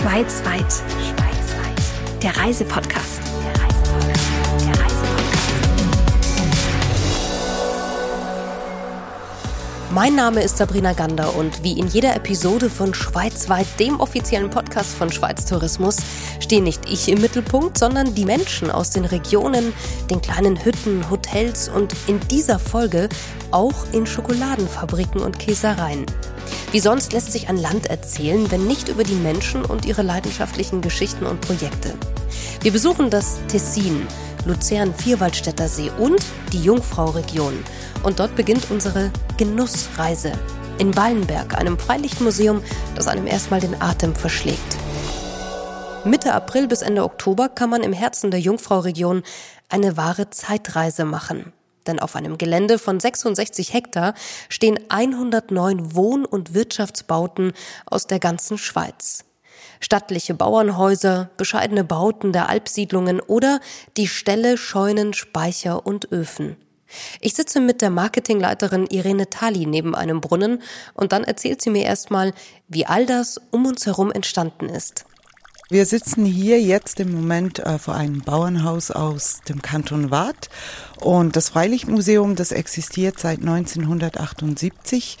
Schweizweit. 0.00 0.60
Schweizweit. 0.62 2.22
Der 2.22 2.36
Reisepodcast. 2.36 3.20
Mein 9.90 10.14
Name 10.14 10.44
ist 10.44 10.58
Sabrina 10.58 10.92
Gander 10.92 11.34
und 11.34 11.64
wie 11.64 11.80
in 11.80 11.88
jeder 11.88 12.14
Episode 12.14 12.70
von 12.70 12.94
Schweizweit, 12.94 13.66
dem 13.80 13.98
offiziellen 13.98 14.50
Podcast 14.50 14.94
von 14.94 15.10
Schweiz 15.10 15.46
Tourismus, 15.46 15.96
stehe 16.38 16.62
nicht 16.62 16.88
ich 16.88 17.08
im 17.08 17.20
Mittelpunkt, 17.20 17.76
sondern 17.76 18.14
die 18.14 18.24
Menschen 18.24 18.70
aus 18.70 18.90
den 18.90 19.04
Regionen, 19.04 19.72
den 20.10 20.22
kleinen 20.22 20.64
Hütten, 20.64 21.10
Hotels 21.10 21.68
und 21.68 21.92
in 22.06 22.20
dieser 22.28 22.60
Folge 22.60 23.08
auch 23.50 23.74
in 23.90 24.06
Schokoladenfabriken 24.06 25.20
und 25.20 25.40
Käsereien. 25.40 26.06
Wie 26.70 26.80
sonst 26.80 27.14
lässt 27.14 27.32
sich 27.32 27.48
ein 27.48 27.56
Land 27.56 27.86
erzählen, 27.86 28.50
wenn 28.50 28.66
nicht 28.66 28.88
über 28.88 29.02
die 29.02 29.14
Menschen 29.14 29.64
und 29.64 29.86
ihre 29.86 30.02
leidenschaftlichen 30.02 30.82
Geschichten 30.82 31.24
und 31.24 31.40
Projekte. 31.40 31.94
Wir 32.60 32.72
besuchen 32.72 33.08
das 33.08 33.40
Tessin, 33.48 34.06
Luzern-Vierwaldstätter 34.44 35.66
See 35.66 35.90
und 35.98 36.22
die 36.52 36.62
Jungfrau-Region. 36.62 37.64
Und 38.02 38.20
dort 38.20 38.36
beginnt 38.36 38.70
unsere 38.70 39.10
Genussreise 39.38 40.32
in 40.78 40.94
Wallenberg, 40.94 41.56
einem 41.56 41.78
Freilichtmuseum, 41.78 42.62
das 42.94 43.08
einem 43.08 43.26
erstmal 43.26 43.60
den 43.60 43.80
Atem 43.80 44.14
verschlägt. 44.14 44.76
Mitte 46.04 46.34
April 46.34 46.68
bis 46.68 46.82
Ende 46.82 47.02
Oktober 47.02 47.48
kann 47.48 47.70
man 47.70 47.82
im 47.82 47.94
Herzen 47.94 48.30
der 48.30 48.40
Jungfrau-Region 48.40 49.22
eine 49.70 49.96
wahre 49.96 50.28
Zeitreise 50.28 51.06
machen. 51.06 51.52
Denn 51.88 51.98
auf 51.98 52.14
einem 52.14 52.38
Gelände 52.38 52.78
von 52.78 53.00
66 53.00 53.72
Hektar 53.72 54.14
stehen 54.48 54.78
109 54.88 55.96
Wohn- 55.96 56.24
und 56.24 56.54
Wirtschaftsbauten 56.54 57.52
aus 57.86 58.06
der 58.06 58.20
ganzen 58.20 58.58
Schweiz. 58.58 59.24
Stattliche 59.80 60.34
Bauernhäuser, 60.34 61.30
bescheidene 61.36 61.82
Bauten 61.82 62.32
der 62.32 62.48
Alpsiedlungen 62.48 63.20
oder 63.20 63.60
die 63.96 64.06
Ställe, 64.06 64.56
Scheunen, 64.56 65.14
Speicher 65.14 65.86
und 65.86 66.12
Öfen. 66.12 66.56
Ich 67.20 67.34
sitze 67.34 67.60
mit 67.60 67.82
der 67.82 67.90
Marketingleiterin 67.90 68.86
Irene 68.86 69.28
Tali 69.28 69.66
neben 69.66 69.94
einem 69.94 70.20
Brunnen 70.20 70.62
und 70.94 71.12
dann 71.12 71.24
erzählt 71.24 71.60
sie 71.60 71.70
mir 71.70 71.84
erstmal, 71.84 72.32
wie 72.66 72.86
all 72.86 73.06
das 73.06 73.40
um 73.50 73.66
uns 73.66 73.86
herum 73.86 74.10
entstanden 74.10 74.68
ist. 74.68 75.04
Wir 75.70 75.84
sitzen 75.84 76.24
hier 76.24 76.62
jetzt 76.62 76.98
im 76.98 77.12
Moment 77.12 77.58
äh, 77.58 77.78
vor 77.78 77.94
einem 77.94 78.22
Bauernhaus 78.22 78.90
aus 78.90 79.40
dem 79.46 79.60
Kanton 79.60 80.10
Waadt 80.10 80.48
und 80.98 81.36
das 81.36 81.50
Freilichtmuseum, 81.50 82.36
das 82.36 82.52
existiert 82.52 83.18
seit 83.18 83.40
1978. 83.40 85.18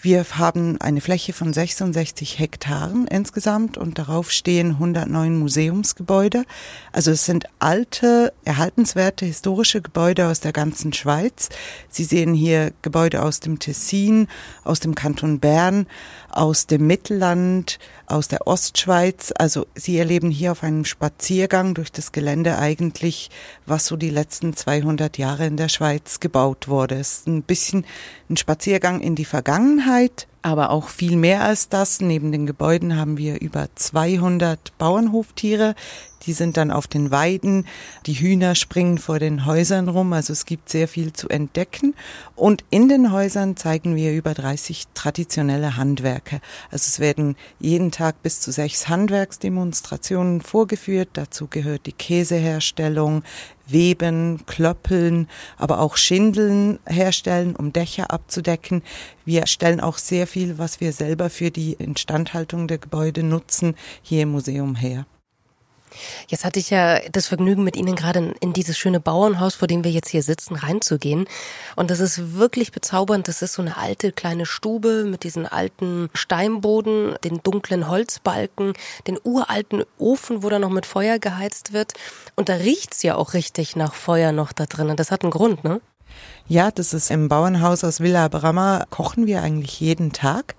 Wir 0.00 0.24
haben 0.30 0.80
eine 0.80 1.00
Fläche 1.00 1.32
von 1.32 1.52
66 1.52 2.38
Hektaren 2.38 3.08
insgesamt 3.08 3.76
und 3.76 3.98
darauf 3.98 4.30
stehen 4.30 4.70
109 4.74 5.36
Museumsgebäude. 5.36 6.44
Also 6.92 7.10
es 7.10 7.24
sind 7.24 7.46
alte, 7.58 8.32
erhaltenswerte 8.44 9.26
historische 9.26 9.82
Gebäude 9.82 10.28
aus 10.28 10.38
der 10.38 10.52
ganzen 10.52 10.92
Schweiz. 10.92 11.48
Sie 11.88 12.04
sehen 12.04 12.32
hier 12.32 12.70
Gebäude 12.82 13.22
aus 13.22 13.40
dem 13.40 13.58
Tessin, 13.58 14.28
aus 14.62 14.78
dem 14.78 14.94
Kanton 14.94 15.40
Bern, 15.40 15.88
aus 16.38 16.68
dem 16.68 16.86
Mittelland, 16.86 17.80
aus 18.06 18.28
der 18.28 18.46
Ostschweiz. 18.46 19.32
Also 19.36 19.66
Sie 19.74 19.98
erleben 19.98 20.30
hier 20.30 20.52
auf 20.52 20.62
einem 20.62 20.84
Spaziergang 20.84 21.74
durch 21.74 21.90
das 21.90 22.12
Gelände 22.12 22.58
eigentlich, 22.58 23.30
was 23.66 23.86
so 23.86 23.96
die 23.96 24.10
letzten 24.10 24.54
200 24.54 25.18
Jahre 25.18 25.46
in 25.46 25.56
der 25.56 25.68
Schweiz 25.68 26.20
gebaut 26.20 26.68
wurde. 26.68 26.94
Es 26.94 27.18
ist 27.18 27.26
ein 27.26 27.42
bisschen 27.42 27.84
ein 28.30 28.36
Spaziergang 28.36 29.00
in 29.00 29.16
die 29.16 29.24
Vergangenheit, 29.24 30.28
aber 30.42 30.70
auch 30.70 30.88
viel 30.88 31.16
mehr 31.16 31.42
als 31.42 31.68
das. 31.68 32.00
Neben 32.00 32.32
den 32.32 32.46
Gebäuden 32.46 32.96
haben 32.96 33.18
wir 33.18 33.40
über 33.40 33.68
200 33.74 34.76
Bauernhoftiere, 34.78 35.74
die 36.28 36.32
sind 36.32 36.56
dann 36.56 36.70
auf 36.70 36.86
den 36.86 37.10
Weiden, 37.10 37.66
die 38.06 38.14
Hühner 38.14 38.54
springen 38.54 38.98
vor 38.98 39.18
den 39.18 39.46
Häusern 39.46 39.88
rum, 39.88 40.12
also 40.12 40.32
es 40.32 40.44
gibt 40.44 40.68
sehr 40.68 40.88
viel 40.88 41.12
zu 41.12 41.28
entdecken. 41.28 41.94
Und 42.34 42.64
in 42.70 42.88
den 42.88 43.12
Häusern 43.12 43.56
zeigen 43.56 43.96
wir 43.96 44.12
über 44.12 44.34
30 44.34 44.88
traditionelle 44.94 45.76
Handwerke. 45.76 46.40
Also 46.70 46.88
es 46.88 47.00
werden 47.00 47.36
jeden 47.60 47.92
Tag 47.92 48.22
bis 48.22 48.40
zu 48.40 48.52
sechs 48.52 48.88
Handwerksdemonstrationen 48.88 50.40
vorgeführt. 50.40 51.10
Dazu 51.14 51.46
gehört 51.46 51.86
die 51.86 51.92
Käseherstellung, 51.92 53.22
Weben, 53.68 54.44
Klöppeln, 54.46 55.28
aber 55.56 55.80
auch 55.80 55.96
Schindeln 55.96 56.78
herstellen, 56.86 57.54
um 57.56 57.72
Dächer 57.72 58.10
abzudecken. 58.10 58.82
Wir 59.24 59.46
stellen 59.46 59.80
auch 59.80 59.98
sehr 59.98 60.26
viel, 60.26 60.58
was 60.58 60.80
wir 60.80 60.92
selber 60.92 61.30
für 61.30 61.50
die 61.50 61.74
Instandhaltung 61.74 62.68
der 62.68 62.78
Gebäude 62.78 63.22
nutzen, 63.22 63.74
hier 64.02 64.22
im 64.22 64.30
Museum 64.30 64.74
her. 64.74 65.06
Jetzt 66.28 66.44
hatte 66.44 66.58
ich 66.58 66.70
ja 66.70 67.00
das 67.10 67.26
Vergnügen, 67.26 67.64
mit 67.64 67.76
Ihnen 67.76 67.96
gerade 67.96 68.34
in 68.40 68.52
dieses 68.52 68.78
schöne 68.78 69.00
Bauernhaus, 69.00 69.54
vor 69.54 69.68
dem 69.68 69.84
wir 69.84 69.90
jetzt 69.90 70.08
hier 70.08 70.22
sitzen, 70.22 70.56
reinzugehen. 70.56 71.26
Und 71.76 71.90
das 71.90 72.00
ist 72.00 72.34
wirklich 72.34 72.72
bezaubernd. 72.72 73.28
Das 73.28 73.42
ist 73.42 73.54
so 73.54 73.62
eine 73.62 73.76
alte 73.76 74.12
kleine 74.12 74.46
Stube 74.46 75.04
mit 75.04 75.24
diesen 75.24 75.46
alten 75.46 76.08
Steinboden, 76.14 77.16
den 77.24 77.40
dunklen 77.42 77.88
Holzbalken, 77.88 78.72
den 79.06 79.18
uralten 79.22 79.84
Ofen, 79.98 80.42
wo 80.42 80.48
da 80.48 80.58
noch 80.58 80.70
mit 80.70 80.86
Feuer 80.86 81.18
geheizt 81.18 81.72
wird. 81.72 81.94
Und 82.36 82.48
da 82.48 82.54
riecht's 82.54 83.02
ja 83.02 83.16
auch 83.16 83.34
richtig 83.34 83.76
nach 83.76 83.94
Feuer 83.94 84.32
noch 84.32 84.52
da 84.52 84.66
drinnen. 84.66 84.96
Das 84.96 85.10
hat 85.10 85.22
einen 85.22 85.30
Grund, 85.30 85.64
ne? 85.64 85.80
Ja, 86.46 86.70
das 86.70 86.94
ist 86.94 87.10
im 87.10 87.28
Bauernhaus 87.28 87.84
aus 87.84 88.00
Villa 88.00 88.28
Brammer 88.28 88.86
kochen 88.90 89.26
wir 89.26 89.42
eigentlich 89.42 89.80
jeden 89.80 90.12
Tag. 90.12 90.54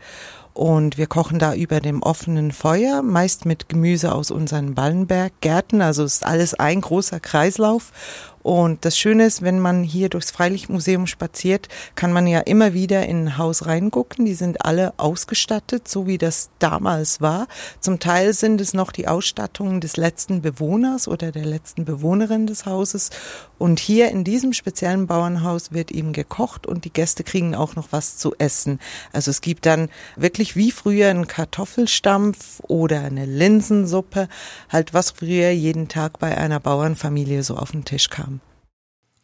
Und 0.60 0.98
wir 0.98 1.08
kochen 1.08 1.40
da 1.40 1.54
über 1.54 1.80
dem 1.80 2.04
offenen 2.04 2.52
Feuer, 2.52 3.02
meist 3.02 3.46
mit 3.46 3.70
Gemüse 3.70 4.14
aus 4.14 4.30
unseren 4.30 4.76
Ballenberggärten. 4.76 5.82
Also 5.82 6.04
ist 6.04 6.26
alles 6.26 6.54
ein 6.54 6.82
großer 6.82 7.22
Kreislauf. 7.22 7.94
Und 8.42 8.86
das 8.86 8.98
Schöne 8.98 9.26
ist, 9.26 9.42
wenn 9.42 9.60
man 9.60 9.84
hier 9.84 10.10
durchs 10.10 10.32
Freilichtmuseum 10.32 11.08
spaziert, 11.08 11.68
kann 11.96 12.14
man 12.14 12.26
ja 12.28 12.40
immer 12.40 12.74
wieder 12.74 13.06
in 13.06 13.26
ein 13.26 13.38
Haus 13.38 13.66
reingucken. 13.66 14.26
Die 14.26 14.34
sind 14.34 14.66
alle 14.66 14.94
ausgestattet, 14.98 15.88
so 15.88 16.08
wie 16.08 16.18
das 16.18 16.50
damals 16.60 17.22
war. 17.22 17.48
Zum 17.80 18.00
Teil 18.00 18.34
sind 18.34 18.62
es 18.62 18.74
noch 18.74 18.92
die 18.92 19.08
Ausstattungen 19.08 19.82
des 19.82 19.98
letzten 19.98 20.42
Bewohners 20.42 21.08
oder 21.08 21.32
der 21.32 21.46
letzten 21.46 21.86
Bewohnerin 21.86 22.48
des 22.48 22.66
Hauses. 22.66 23.10
Und 23.58 23.80
hier 23.80 24.10
in 24.10 24.24
diesem 24.24 24.54
speziellen 24.54 25.06
Bauernhaus 25.06 25.74
wird 25.74 25.92
eben 25.92 26.14
gekocht 26.14 26.66
und 26.66 26.86
die 26.86 26.94
Gäste 26.94 27.24
kriegen 27.24 27.56
auch 27.56 27.76
noch 27.76 27.90
was 27.92 28.18
zu 28.18 28.34
essen. 28.38 28.80
Also 29.12 29.32
es 29.32 29.42
gibt 29.42 29.66
dann 29.66 29.90
wirklich 30.16 30.56
wie 30.56 30.72
früher 30.72 31.10
einen 31.10 31.28
Kartoffelstampf 31.28 32.62
oder 32.62 33.02
eine 33.02 33.26
Linsensuppe, 33.26 34.30
halt 34.70 34.94
was 34.94 35.12
früher 35.12 35.52
jeden 35.52 35.90
Tag 35.90 36.20
bei 36.20 36.38
einer 36.38 36.60
Bauernfamilie 36.60 37.44
so 37.44 37.58
auf 37.58 37.72
den 37.72 37.84
Tisch 37.84 38.10
kam. 38.10 38.39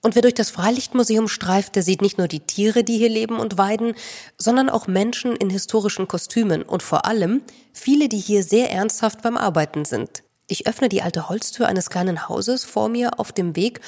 Und 0.05 0.13
wer 0.13 0.21
durch 0.21 0.35
das 0.35 0.51
Freilichtmuseum 0.51 1.27
streift, 1.27 1.75
der 1.75 1.81
sieht 1.81 2.03
nicht 2.03 2.19
nur 2.19 2.27
die 2.27 2.41
Tiere, 2.41 2.83
die 2.83 2.99
hier 2.99 3.09
leben 3.09 3.39
und 3.39 3.57
weiden, 3.57 3.95
sondern 4.37 4.69
auch 4.69 4.85
Menschen 4.85 5.35
in 5.35 5.49
historischen 5.49 6.07
Kostümen 6.07 6.61
und 6.61 6.83
vor 6.83 7.07
allem 7.07 7.41
viele, 7.73 8.07
die 8.07 8.19
hier 8.19 8.43
sehr 8.43 8.69
ernsthaft 8.69 9.23
beim 9.23 9.35
Arbeiten 9.35 9.83
sind. 9.83 10.21
Ich 10.45 10.67
öffne 10.67 10.89
die 10.89 11.01
alte 11.01 11.27
Holztür 11.27 11.67
eines 11.67 11.89
kleinen 11.89 12.29
Hauses 12.29 12.65
vor 12.65 12.87
mir 12.87 13.19
auf 13.19 13.31
dem 13.31 13.55
Weg 13.55 13.81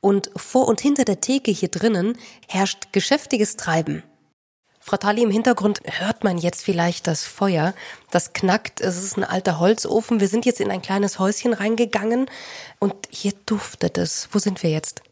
und 0.00 0.32
vor 0.34 0.66
und 0.66 0.80
hinter 0.80 1.04
der 1.04 1.20
Theke 1.20 1.52
hier 1.52 1.68
drinnen 1.68 2.18
herrscht 2.48 2.88
geschäftiges 2.90 3.54
Treiben. 3.54 4.02
Frau 4.80 4.96
Tali, 4.96 5.22
im 5.22 5.30
Hintergrund 5.30 5.82
hört 5.84 6.24
man 6.24 6.36
jetzt 6.36 6.64
vielleicht 6.64 7.06
das 7.06 7.22
Feuer. 7.22 7.74
Das 8.10 8.32
knackt. 8.32 8.80
Es 8.80 8.96
ist 8.96 9.16
ein 9.16 9.24
alter 9.24 9.60
Holzofen. 9.60 10.18
Wir 10.18 10.26
sind 10.26 10.46
jetzt 10.46 10.60
in 10.60 10.72
ein 10.72 10.82
kleines 10.82 11.20
Häuschen 11.20 11.52
reingegangen 11.52 12.26
und 12.80 12.94
hier 13.08 13.34
duftet 13.46 13.98
es. 13.98 14.28
Wo 14.32 14.40
sind 14.40 14.64
wir 14.64 14.70
jetzt? 14.70 15.02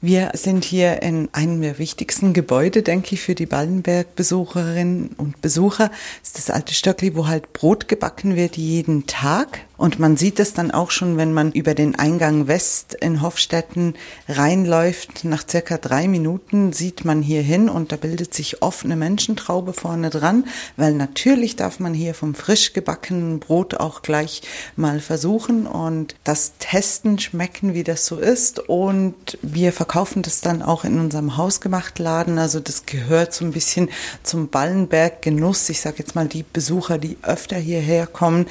Wir 0.00 0.30
sind 0.34 0.64
hier 0.64 1.02
in 1.02 1.28
einem 1.32 1.60
der 1.62 1.78
wichtigsten 1.78 2.32
Gebäude, 2.32 2.82
denke 2.82 3.14
ich, 3.14 3.20
für 3.20 3.34
die 3.34 3.46
Ballenberg-Besucherinnen 3.46 5.10
und 5.16 5.40
Besucher. 5.40 5.90
Das 6.20 6.28
ist 6.28 6.38
das 6.38 6.50
alte 6.50 6.74
Stöckli, 6.74 7.14
wo 7.14 7.26
halt 7.26 7.52
Brot 7.52 7.88
gebacken 7.88 8.36
wird 8.36 8.56
jeden 8.56 9.06
Tag. 9.06 9.60
Und 9.78 10.00
man 10.00 10.16
sieht 10.16 10.40
es 10.40 10.52
dann 10.52 10.72
auch 10.72 10.90
schon, 10.90 11.16
wenn 11.16 11.32
man 11.32 11.52
über 11.52 11.72
den 11.72 11.94
Eingang 11.94 12.48
West 12.48 12.94
in 12.94 13.22
Hofstetten 13.22 13.94
reinläuft. 14.28 15.24
Nach 15.24 15.44
circa 15.48 15.78
drei 15.78 16.08
Minuten 16.08 16.72
sieht 16.72 17.04
man 17.04 17.22
hier 17.22 17.42
hin 17.42 17.68
und 17.68 17.92
da 17.92 17.96
bildet 17.96 18.34
sich 18.34 18.60
offene 18.60 18.96
Menschentraube 18.96 19.72
vorne 19.72 20.10
dran, 20.10 20.44
weil 20.76 20.94
natürlich 20.94 21.54
darf 21.54 21.78
man 21.78 21.94
hier 21.94 22.14
vom 22.14 22.34
frisch 22.34 22.72
gebackenen 22.72 23.38
Brot 23.38 23.74
auch 23.74 24.02
gleich 24.02 24.42
mal 24.74 24.98
versuchen 24.98 25.68
und 25.68 26.16
das 26.24 26.54
testen, 26.58 27.20
schmecken, 27.20 27.72
wie 27.72 27.84
das 27.84 28.04
so 28.04 28.18
ist. 28.18 28.58
Und 28.68 29.38
wir 29.42 29.72
verkaufen 29.72 30.22
das 30.22 30.40
dann 30.40 30.60
auch 30.60 30.84
in 30.84 30.98
unserem 30.98 31.36
Hausgemachtladen. 31.36 32.38
Also 32.38 32.58
das 32.58 32.84
gehört 32.84 33.32
so 33.32 33.44
ein 33.44 33.52
bisschen 33.52 33.90
zum 34.24 34.48
Ballenberg-Genuss. 34.48 35.68
Ich 35.68 35.80
sage 35.80 35.98
jetzt 35.98 36.16
mal 36.16 36.26
die 36.26 36.44
Besucher, 36.52 36.98
die 36.98 37.16
öfter 37.22 37.56
hierher 37.56 38.08
kommen, 38.08 38.46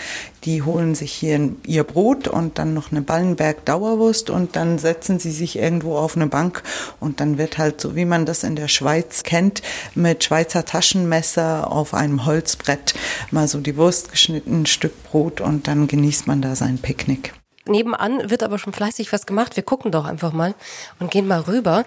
die 0.48 0.64
holen 0.64 0.96
sich 0.96 1.12
hier 1.12 1.52
ihr 1.66 1.84
Brot 1.84 2.30
und 2.30 2.58
dann 2.58 2.74
noch 2.74 2.90
eine 2.92 3.02
Ballenberg 3.02 3.66
Dauerwurst 3.66 4.30
und 4.30 4.56
dann 4.56 4.80
setzen 4.80 5.20
sie 5.20 5.32
sich 5.32 5.58
irgendwo 5.58 5.98
auf 5.98 6.16
eine 6.16 6.28
Bank 6.28 6.64
und 7.02 7.20
dann 7.20 7.38
wird 7.38 7.58
halt 7.58 7.82
so, 7.82 7.98
wie 7.98 8.06
man 8.06 8.26
das 8.26 8.44
in 8.44 8.56
der 8.56 8.70
Schweiz 8.70 9.24
kennt, 9.24 9.62
mit 9.94 10.24
Schweizer 10.24 10.64
Taschenmesser 10.64 11.70
auf 11.70 11.94
einem 11.94 12.26
Holzbrett 12.26 12.94
mal 13.30 13.50
so 13.50 13.60
die 13.60 13.76
Wurst 13.76 14.10
geschnitten, 14.10 14.62
ein 14.62 14.66
Stück 14.66 15.04
Brot 15.04 15.42
und 15.42 15.68
dann 15.68 15.88
genießt 15.88 16.28
man 16.28 16.42
da 16.42 16.56
sein 16.56 16.78
Picknick. 16.78 17.34
Nebenan 17.66 18.30
wird 18.30 18.42
aber 18.42 18.58
schon 18.58 18.72
fleißig 18.72 19.12
was 19.12 19.26
gemacht. 19.26 19.58
Wir 19.58 19.64
gucken 19.64 19.92
doch 19.92 20.06
einfach 20.06 20.32
mal 20.32 20.56
und 21.00 21.12
gehen 21.12 21.28
mal 21.28 21.42
rüber. 21.42 21.84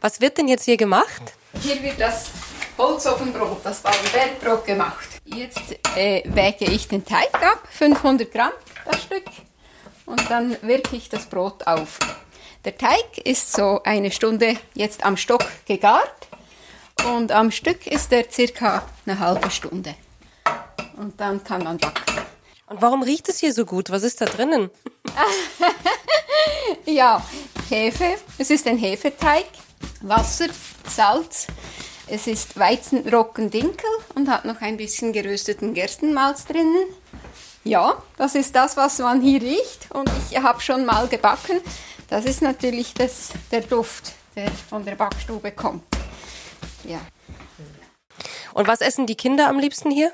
Was 0.00 0.20
wird 0.20 0.38
denn 0.38 0.46
jetzt 0.46 0.64
hier 0.64 0.76
gemacht? 0.76 1.32
Hier 1.60 1.82
wird 1.82 1.98
das 1.98 2.30
Holzofenbrot, 2.76 3.64
das 3.64 3.80
Ballenbergbrot 3.80 4.64
gemacht. 4.64 5.08
Jetzt 5.24 5.76
äh, 5.96 6.22
wäge 6.26 6.64
ich 6.64 6.88
den 6.88 7.04
Teig 7.04 7.34
ab, 7.34 7.62
500 7.70 8.30
Gramm 8.30 8.52
das 8.84 9.02
Stück, 9.02 9.24
und 10.06 10.30
dann 10.30 10.56
wirke 10.62 10.96
ich 10.96 11.08
das 11.08 11.26
Brot 11.26 11.66
auf. 11.66 11.98
Der 12.64 12.76
Teig 12.76 13.18
ist 13.24 13.52
so 13.52 13.80
eine 13.84 14.10
Stunde 14.10 14.56
jetzt 14.74 15.04
am 15.04 15.16
Stock 15.16 15.44
gegart 15.66 16.28
und 17.06 17.30
am 17.30 17.50
Stück 17.50 17.86
ist 17.86 18.12
er 18.12 18.30
circa 18.30 18.82
eine 19.06 19.18
halbe 19.18 19.50
Stunde. 19.50 19.94
Und 20.96 21.20
dann 21.20 21.42
kann 21.44 21.62
man 21.62 21.78
backen. 21.78 22.02
Und 22.66 22.80
warum 22.80 23.02
riecht 23.02 23.28
es 23.28 23.38
hier 23.38 23.52
so 23.52 23.66
gut? 23.66 23.90
Was 23.90 24.02
ist 24.02 24.20
da 24.20 24.24
drinnen? 24.24 24.70
ja, 26.86 27.22
Hefe. 27.68 28.16
Es 28.38 28.50
ist 28.50 28.66
ein 28.66 28.78
Hefeteig, 28.78 29.46
Wasser, 30.00 30.46
Salz. 30.88 31.46
Es 32.06 32.26
ist 32.26 32.58
Weizenrockendinkel 32.58 33.88
und 34.14 34.28
hat 34.28 34.44
noch 34.44 34.60
ein 34.60 34.76
bisschen 34.76 35.12
gerösteten 35.12 35.72
Gerstenmalz 35.72 36.44
drinnen. 36.44 36.86
Ja, 37.64 38.02
das 38.18 38.34
ist 38.34 38.54
das, 38.54 38.76
was 38.76 38.98
man 38.98 39.22
hier 39.22 39.40
riecht. 39.40 39.90
Und 39.90 40.10
ich 40.30 40.36
habe 40.36 40.60
schon 40.60 40.84
mal 40.84 41.08
gebacken. 41.08 41.60
Das 42.10 42.26
ist 42.26 42.42
natürlich 42.42 42.92
das, 42.92 43.30
der 43.50 43.62
Duft, 43.62 44.12
der 44.36 44.50
von 44.68 44.84
der 44.84 44.96
Backstube 44.96 45.50
kommt. 45.52 45.82
Ja. 46.84 47.00
Und 48.52 48.68
was 48.68 48.82
essen 48.82 49.06
die 49.06 49.16
Kinder 49.16 49.48
am 49.48 49.58
liebsten 49.58 49.90
hier? 49.90 50.12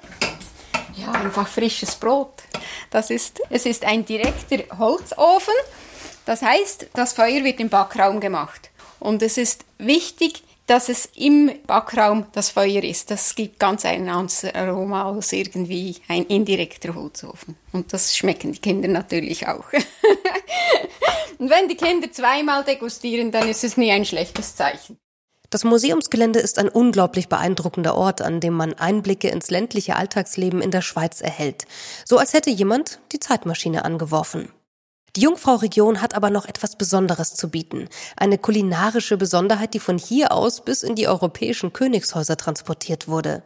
Ja, 0.94 1.10
einfach 1.10 1.48
frisches 1.48 1.96
Brot. 1.96 2.34
Das 2.90 3.10
ist, 3.10 3.40
es 3.50 3.66
ist 3.66 3.84
ein 3.84 4.04
direkter 4.04 4.78
Holzofen. 4.78 5.54
Das 6.24 6.42
heißt, 6.42 6.86
das 6.94 7.14
Feuer 7.14 7.42
wird 7.42 7.58
im 7.58 7.68
Backraum 7.68 8.20
gemacht. 8.20 8.70
Und 9.00 9.22
es 9.22 9.36
ist 9.38 9.64
wichtig, 9.78 10.44
dass 10.70 10.88
es 10.88 11.08
im 11.16 11.50
Backraum 11.66 12.26
das 12.30 12.50
Feuer 12.50 12.84
ist. 12.84 13.10
Das 13.10 13.34
gibt 13.34 13.58
ganz 13.58 13.84
ein 13.84 14.08
anderes 14.08 14.44
Aroma 14.44 15.10
als 15.10 15.32
irgendwie 15.32 15.96
ein 16.06 16.24
indirekter 16.26 16.94
Holzofen. 16.94 17.56
Und 17.72 17.92
das 17.92 18.16
schmecken 18.16 18.52
die 18.52 18.60
Kinder 18.60 18.86
natürlich 18.86 19.48
auch. 19.48 19.64
Und 21.38 21.50
wenn 21.50 21.66
die 21.66 21.74
Kinder 21.74 22.12
zweimal 22.12 22.62
degustieren, 22.62 23.32
dann 23.32 23.48
ist 23.48 23.64
es 23.64 23.76
nie 23.76 23.90
ein 23.90 24.04
schlechtes 24.04 24.54
Zeichen. 24.54 24.96
Das 25.48 25.64
Museumsgelände 25.64 26.38
ist 26.38 26.56
ein 26.60 26.68
unglaublich 26.68 27.28
beeindruckender 27.28 27.96
Ort, 27.96 28.22
an 28.22 28.38
dem 28.38 28.54
man 28.54 28.74
Einblicke 28.74 29.28
ins 29.28 29.50
ländliche 29.50 29.96
Alltagsleben 29.96 30.62
in 30.62 30.70
der 30.70 30.82
Schweiz 30.82 31.20
erhält. 31.20 31.64
So 32.04 32.18
als 32.18 32.32
hätte 32.32 32.50
jemand 32.50 33.00
die 33.10 33.18
Zeitmaschine 33.18 33.84
angeworfen. 33.84 34.50
Die 35.16 35.22
Jungfrau-Region 35.22 36.00
hat 36.00 36.14
aber 36.14 36.30
noch 36.30 36.46
etwas 36.46 36.76
Besonderes 36.76 37.34
zu 37.34 37.48
bieten. 37.48 37.88
Eine 38.16 38.38
kulinarische 38.38 39.16
Besonderheit, 39.16 39.74
die 39.74 39.80
von 39.80 39.98
hier 39.98 40.32
aus 40.32 40.64
bis 40.64 40.84
in 40.84 40.94
die 40.94 41.08
europäischen 41.08 41.72
Königshäuser 41.72 42.36
transportiert 42.36 43.08
wurde. 43.08 43.42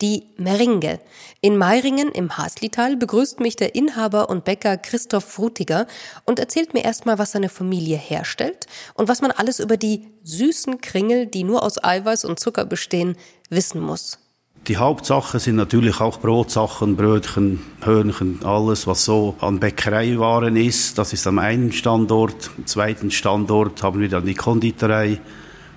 Die 0.00 0.28
Meringe. 0.36 1.00
In 1.40 1.56
Meiringen 1.56 2.10
im 2.12 2.38
Haslital 2.38 2.96
begrüßt 2.96 3.40
mich 3.40 3.56
der 3.56 3.74
Inhaber 3.74 4.30
und 4.30 4.44
Bäcker 4.44 4.76
Christoph 4.76 5.24
Frutiger 5.24 5.88
und 6.26 6.38
erzählt 6.38 6.74
mir 6.74 6.84
erstmal, 6.84 7.18
was 7.18 7.32
seine 7.32 7.48
Familie 7.48 7.96
herstellt 7.96 8.66
und 8.94 9.08
was 9.08 9.20
man 9.20 9.32
alles 9.32 9.58
über 9.58 9.76
die 9.76 10.06
süßen 10.22 10.80
Kringel, 10.80 11.26
die 11.26 11.42
nur 11.42 11.64
aus 11.64 11.82
Eiweiß 11.82 12.24
und 12.24 12.38
Zucker 12.38 12.64
bestehen, 12.66 13.16
wissen 13.48 13.80
muss. 13.80 14.19
Die 14.68 14.76
Hauptsachen 14.76 15.40
sind 15.40 15.56
natürlich 15.56 16.00
auch 16.00 16.20
Brotsachen, 16.20 16.94
Brötchen, 16.94 17.60
Hörnchen, 17.80 18.40
alles, 18.44 18.86
was 18.86 19.06
so 19.06 19.34
an 19.40 19.58
Bäckereiwaren 19.58 20.54
ist. 20.54 20.98
Das 20.98 21.14
ist 21.14 21.26
am 21.26 21.38
einen 21.38 21.72
Standort. 21.72 22.50
Am 22.58 22.66
zweiten 22.66 23.10
Standort 23.10 23.82
haben 23.82 24.00
wir 24.00 24.10
dann 24.10 24.26
die 24.26 24.34
Konditorei. 24.34 25.18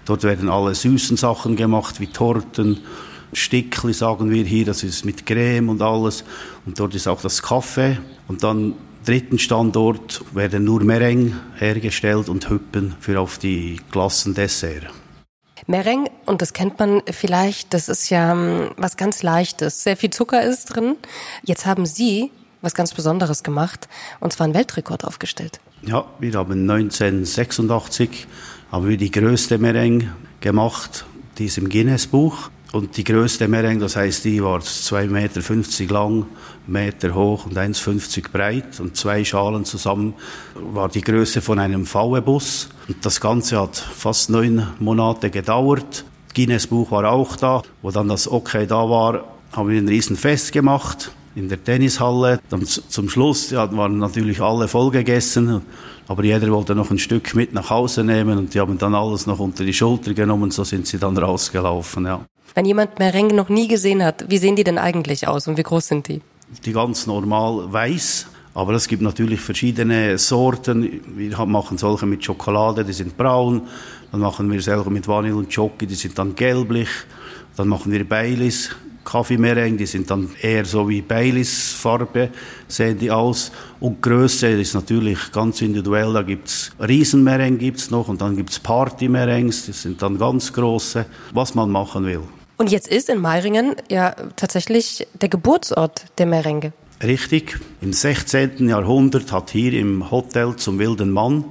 Dort 0.06 0.24
werden 0.24 0.50
alle 0.50 0.76
süßen 0.76 1.16
Sachen 1.16 1.56
gemacht, 1.56 2.02
wie 2.02 2.08
Torten, 2.08 2.82
Stickli, 3.32 3.94
sagen 3.94 4.30
wir 4.30 4.44
hier. 4.44 4.66
Das 4.66 4.84
ist 4.84 5.06
mit 5.06 5.26
Creme 5.26 5.70
und 5.70 5.82
alles. 5.82 6.26
Und 6.66 6.78
dort 6.78 6.94
ist 6.94 7.08
auch 7.08 7.22
das 7.22 7.42
Kaffee. 7.42 7.98
Und 8.28 8.44
dann 8.44 8.74
dritten 9.06 9.40
Standort 9.40 10.24
werden 10.34 10.66
nur 10.66 10.84
Meringue 10.84 11.38
hergestellt 11.56 12.28
und 12.28 12.50
Hüppen 12.50 12.96
für 13.00 13.20
auf 13.22 13.38
die 13.38 13.80
Klassendessert. 13.92 14.88
Meringue, 15.68 16.12
und 16.26 16.42
das 16.42 16.54
kennt 16.54 16.80
man 16.80 17.02
vielleicht, 17.10 17.74
das 17.74 17.90
ist 17.90 18.10
ja 18.10 18.34
ähm, 18.34 18.72
was 18.78 18.98
ganz 18.98 19.24
Leichtes. 19.24 19.84
Sehr 19.84 19.98
viel 19.98 20.10
Zucker 20.10 20.44
ist 20.44 20.76
drin. 20.76 20.96
Jetzt 21.44 21.66
haben 21.66 21.86
Sie 21.86 22.32
was 22.62 22.74
ganz 22.74 22.94
Besonderes 22.94 23.44
gemacht, 23.44 23.90
und 24.20 24.34
zwar 24.34 24.46
einen 24.46 24.54
Weltrekord 24.54 25.04
aufgestellt. 25.04 25.60
Ja, 25.82 26.06
wir 26.20 26.34
haben 26.34 26.70
1986 26.70 28.28
haben 28.72 28.88
wir 28.88 28.98
die 28.98 29.12
größte 29.12 29.58
Meringue 29.58 30.14
gemacht, 30.40 31.06
die 31.38 31.46
ist 31.46 31.58
im 31.58 31.70
Guinness-Buch. 31.70 32.50
Und 32.74 32.98
die 32.98 33.04
größte 33.04 33.48
Meringue, 33.48 33.82
das 33.84 33.96
heißt, 33.96 34.26
die 34.26 34.44
war 34.44 34.58
2,50 34.58 35.08
Meter 35.08 35.94
lang, 35.94 36.26
Meter 36.66 37.14
hoch 37.14 37.46
und 37.46 37.56
1,50 37.56 38.32
breit 38.32 38.80
und 38.80 38.98
zwei 38.98 39.24
Schalen 39.24 39.64
zusammen 39.64 40.16
war 40.56 40.90
die 40.90 41.02
Größe 41.02 41.42
von 41.42 41.60
einem 41.60 41.86
VW-Bus. 41.86 42.70
Und 42.88 43.06
das 43.06 43.22
Ganze 43.22 43.62
hat 43.62 43.78
fast 43.78 44.32
neun 44.32 44.66
Monate 44.80 45.30
gedauert. 45.30 46.04
Guinness 46.34 46.66
Buch 46.66 46.90
war 46.90 47.12
auch 47.12 47.36
da. 47.36 47.62
Wo 47.84 47.92
dann 47.92 48.08
das 48.08 48.28
Okay 48.28 48.66
da 48.66 48.90
war, 48.90 49.24
haben 49.52 49.70
wir 49.70 49.80
ein 49.80 49.88
Riesenfest 49.88 50.52
gemacht 50.52 51.12
in 51.36 51.50
der 51.50 51.64
Tennishalle. 51.64 52.40
Dann 52.50 52.66
zum 52.66 53.08
Schluss 53.08 53.52
ja, 53.52 53.72
waren 53.78 54.00
natürlich 54.00 54.42
alle 54.42 54.68
vollgegessen, 54.68 55.62
aber 56.08 56.24
jeder 56.24 56.50
wollte 56.50 56.74
noch 56.74 56.90
ein 56.90 56.98
Stück 56.98 57.36
mit 57.36 57.54
nach 57.54 57.70
Hause 57.70 58.04
nehmen 58.04 58.36
und 58.36 58.56
die 58.56 58.60
haben 58.60 58.80
dann 58.80 58.96
alles 58.96 59.28
noch 59.28 59.38
unter 59.38 59.64
die 59.64 59.74
Schulter 59.74 60.16
genommen, 60.16 60.50
so 60.50 60.64
sind 60.64 60.88
sie 60.88 60.98
dann 60.98 61.16
rausgelaufen, 61.16 62.08
ja. 62.08 62.26
Wenn 62.56 62.66
jemand 62.66 63.00
Merengue 63.00 63.36
noch 63.36 63.50
nie 63.50 63.68
gesehen 63.68 64.04
hat, 64.04 64.26
wie 64.30 64.38
sehen 64.38 64.56
die 64.56 64.64
denn 64.64 64.78
eigentlich 64.78 65.28
aus 65.28 65.48
und 65.48 65.58
wie 65.58 65.64
groß 65.64 65.88
sind 65.88 66.08
die? 66.08 66.22
Die 66.64 66.72
ganz 66.72 67.08
normal 67.08 67.74
weiß, 67.74 68.28
aber 68.54 68.74
es 68.74 68.88
gibt 68.88 69.02
natürlich 69.02 69.40
verschiedene 69.42 70.20
Sorten. 70.20 71.02
Wir 71.16 71.36
machen 71.48 71.80
solche 71.80 72.06
mit 72.06 72.24
Schokolade, 72.24 72.86
die 72.86 72.94
sind 72.94 73.18
braun. 73.18 73.64
Dann 74.12 74.22
machen 74.22 74.52
wir 74.52 74.62
solche 74.62 74.92
mit 74.92 75.08
Vanille 75.08 75.36
und 75.36 75.52
Schoki, 75.52 75.88
die 75.88 75.96
sind 75.96 76.18
dann 76.20 76.36
gelblich. 76.36 76.90
Dann 77.56 77.68
machen 77.68 77.92
wir 77.92 78.08
Baileys, 78.08 78.70
Kaffeemerengue, 79.04 79.78
die 79.78 79.88
sind 79.88 80.12
dann 80.12 80.30
eher 80.40 80.66
so 80.66 80.88
wie 80.88 81.02
Baileys 81.02 81.74
Farbe, 81.74 82.30
sehen 82.68 83.00
die 83.00 83.10
aus. 83.10 83.52
Und 83.80 84.00
Größe 84.04 84.48
ist 84.50 84.76
natürlich 84.76 85.32
ganz 85.32 85.60
individuell. 85.64 86.14
Da 86.14 86.22
gibt's 86.22 86.72
Riesenmerengue 86.80 87.58
gibt's 87.58 87.90
noch 87.90 88.08
und 88.10 88.22
dann 88.22 88.36
gibt's 88.36 88.60
Partymerengues, 88.60 89.66
die 89.66 89.72
sind 89.72 90.00
dann 90.04 90.20
ganz 90.20 90.54
große, 90.54 91.08
was 91.34 91.56
man 91.56 91.72
machen 91.72 92.06
will. 92.06 92.22
Und 92.58 92.72
jetzt 92.72 92.88
ist 92.88 93.10
in 93.10 93.20
Meiringen 93.20 93.76
ja 93.90 94.12
tatsächlich 94.36 95.08
der 95.20 95.30
Geburtsort 95.30 96.06
der 96.18 96.26
Merengue. 96.26 96.74
Richtig. 97.02 97.60
Im 97.82 97.92
16. 97.92 98.70
Jahrhundert 98.70 99.32
hat 99.32 99.50
hier 99.50 99.74
im 99.74 100.10
Hotel 100.10 100.56
zum 100.56 100.80
Wilden 100.80 101.12
Mann, 101.12 101.46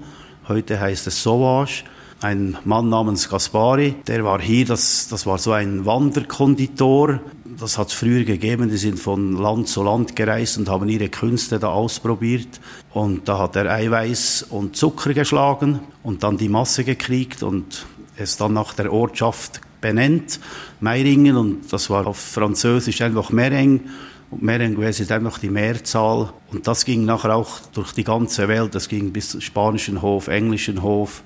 heute 0.48 0.80
heißt 0.80 1.06
es 1.08 1.22
Sauvage, 1.22 1.84
ein 2.22 2.56
Mann 2.64 2.88
namens 2.88 3.28
Gaspari, 3.28 3.96
der 4.06 4.24
war 4.24 4.40
hier, 4.40 4.64
das, 4.64 5.08
das 5.08 5.26
war 5.26 5.38
so 5.38 5.52
ein 5.52 5.84
Wanderkonditor. 5.84 7.20
Das 7.58 7.76
hat 7.76 7.88
es 7.88 7.92
früher 7.92 8.24
gegeben, 8.24 8.70
die 8.70 8.76
sind 8.76 8.98
von 8.98 9.36
Land 9.36 9.68
zu 9.68 9.82
Land 9.82 10.16
gereist 10.16 10.56
und 10.56 10.68
haben 10.68 10.88
ihre 10.88 11.08
Künste 11.08 11.58
da 11.58 11.68
ausprobiert. 11.68 12.60
Und 12.94 13.28
da 13.28 13.38
hat 13.38 13.56
er 13.56 13.70
Eiweiß 13.70 14.46
und 14.48 14.76
Zucker 14.76 15.12
geschlagen 15.12 15.80
und 16.02 16.22
dann 16.22 16.38
die 16.38 16.48
Masse 16.48 16.84
gekriegt 16.84 17.42
und 17.42 17.84
es 18.16 18.36
dann 18.36 18.54
nach 18.54 18.72
der 18.74 18.92
Ortschaft 18.92 19.60
benennt, 19.82 20.40
Meiringen, 20.80 21.36
und 21.36 21.70
das 21.70 21.90
war 21.90 22.06
auf 22.06 22.18
Französisch 22.18 23.02
einfach 23.02 23.28
Mering. 23.28 23.82
Und 24.30 24.42
Merengue 24.42 24.88
ist 24.88 25.12
einfach 25.12 25.38
die 25.38 25.50
Mehrzahl. 25.50 26.32
Und 26.50 26.66
das 26.66 26.86
ging 26.86 27.04
nachher 27.04 27.36
auch 27.36 27.60
durch 27.74 27.92
die 27.92 28.04
ganze 28.04 28.48
Welt. 28.48 28.74
Das 28.74 28.88
ging 28.88 29.12
bis 29.12 29.36
spanischen 29.42 30.00
Hof, 30.00 30.28
englischen 30.28 30.80
Hof. 30.80 31.22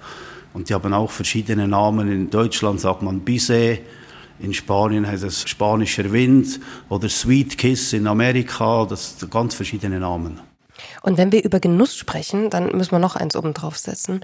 Und 0.52 0.68
die 0.68 0.74
haben 0.74 0.92
auch 0.92 1.12
verschiedene 1.12 1.68
Namen. 1.68 2.10
In 2.10 2.30
Deutschland 2.30 2.80
sagt 2.80 3.02
man 3.02 3.20
Bizet. 3.20 3.82
In 4.40 4.52
Spanien 4.52 5.06
heißt 5.06 5.22
es 5.22 5.48
spanischer 5.48 6.10
Wind 6.12 6.60
oder 6.88 7.08
Sweet 7.08 7.56
Kiss 7.56 7.92
in 7.92 8.08
Amerika. 8.08 8.84
Das 8.84 9.20
sind 9.20 9.30
ganz 9.30 9.54
verschiedene 9.54 10.00
Namen. 10.00 10.40
Und 11.02 11.16
wenn 11.16 11.32
wir 11.32 11.44
über 11.44 11.60
Genuss 11.60 11.96
sprechen, 11.96 12.50
dann 12.50 12.76
müssen 12.76 12.90
wir 12.90 12.98
noch 12.98 13.16
eins 13.16 13.36
oben 13.36 13.54
drauf 13.54 13.78
setzen. 13.78 14.20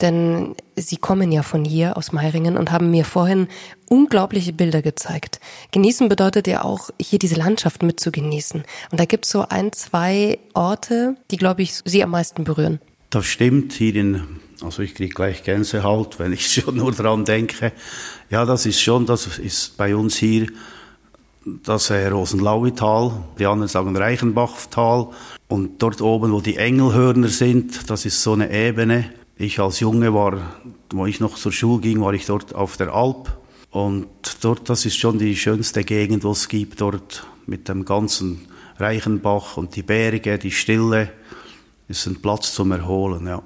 Denn 0.00 0.54
Sie 0.76 0.96
kommen 0.96 1.30
ja 1.30 1.42
von 1.42 1.64
hier 1.64 1.96
aus 1.96 2.12
Meiringen 2.12 2.56
und 2.56 2.72
haben 2.72 2.90
mir 2.90 3.04
vorhin 3.04 3.48
unglaubliche 3.88 4.52
Bilder 4.52 4.82
gezeigt. 4.82 5.40
Genießen 5.72 6.08
bedeutet 6.08 6.46
ja 6.46 6.64
auch, 6.64 6.90
hier 7.00 7.18
diese 7.18 7.34
Landschaft 7.34 7.82
mitzugenießen. 7.82 8.62
Und 8.90 9.00
da 9.00 9.04
gibt 9.04 9.26
es 9.26 9.32
so 9.32 9.46
ein, 9.48 9.72
zwei 9.72 10.38
Orte, 10.54 11.16
die, 11.30 11.36
glaube 11.36 11.62
ich, 11.62 11.74
Sie 11.84 12.02
am 12.02 12.10
meisten 12.10 12.44
berühren. 12.44 12.80
Das 13.10 13.26
stimmt. 13.26 13.72
Hier 13.72 13.94
in, 13.96 14.40
also 14.62 14.82
ich 14.82 14.94
kriege 14.94 15.12
gleich 15.14 15.42
Gänsehaut, 15.42 16.18
wenn 16.18 16.32
ich 16.32 16.46
schon 16.52 16.76
nur 16.76 16.92
dran 16.92 17.24
denke. 17.24 17.72
Ja, 18.30 18.44
das 18.46 18.64
ist 18.64 18.80
schon, 18.80 19.04
das 19.06 19.38
ist 19.38 19.76
bei 19.76 19.94
uns 19.94 20.16
hier 20.16 20.46
das 21.44 21.90
äh, 21.90 22.06
Rosenlauital, 22.08 23.12
die 23.38 23.46
anderen 23.46 23.68
sagen 23.68 23.96
Reichenbachtal. 23.96 25.08
Und 25.48 25.82
dort 25.82 26.00
oben, 26.00 26.32
wo 26.32 26.40
die 26.40 26.56
Engelhörner 26.56 27.28
sind, 27.28 27.90
das 27.90 28.04
ist 28.04 28.22
so 28.22 28.34
eine 28.34 28.50
Ebene. 28.52 29.10
Ich 29.42 29.58
als 29.58 29.80
Junge 29.80 30.12
war, 30.12 30.60
wo 30.92 31.06
ich 31.06 31.18
noch 31.18 31.34
zur 31.36 31.50
Schule 31.50 31.80
ging, 31.80 32.02
war 32.02 32.12
ich 32.12 32.26
dort 32.26 32.54
auf 32.54 32.76
der 32.76 32.92
Alp. 32.92 33.38
Und 33.70 34.06
dort, 34.42 34.68
das 34.68 34.84
ist 34.84 34.98
schon 34.98 35.18
die 35.18 35.34
schönste 35.34 35.82
Gegend, 35.82 36.24
was 36.24 36.40
es 36.40 36.48
gibt, 36.48 36.82
dort 36.82 37.26
mit 37.46 37.66
dem 37.66 37.86
ganzen 37.86 38.46
Reichenbach 38.76 39.56
und 39.56 39.76
die 39.76 39.82
Berge, 39.82 40.36
die 40.36 40.50
Stille, 40.50 41.10
ist 41.88 42.06
ein 42.06 42.20
Platz 42.20 42.52
zum 42.52 42.70
Erholen, 42.72 43.26
ja. 43.26 43.42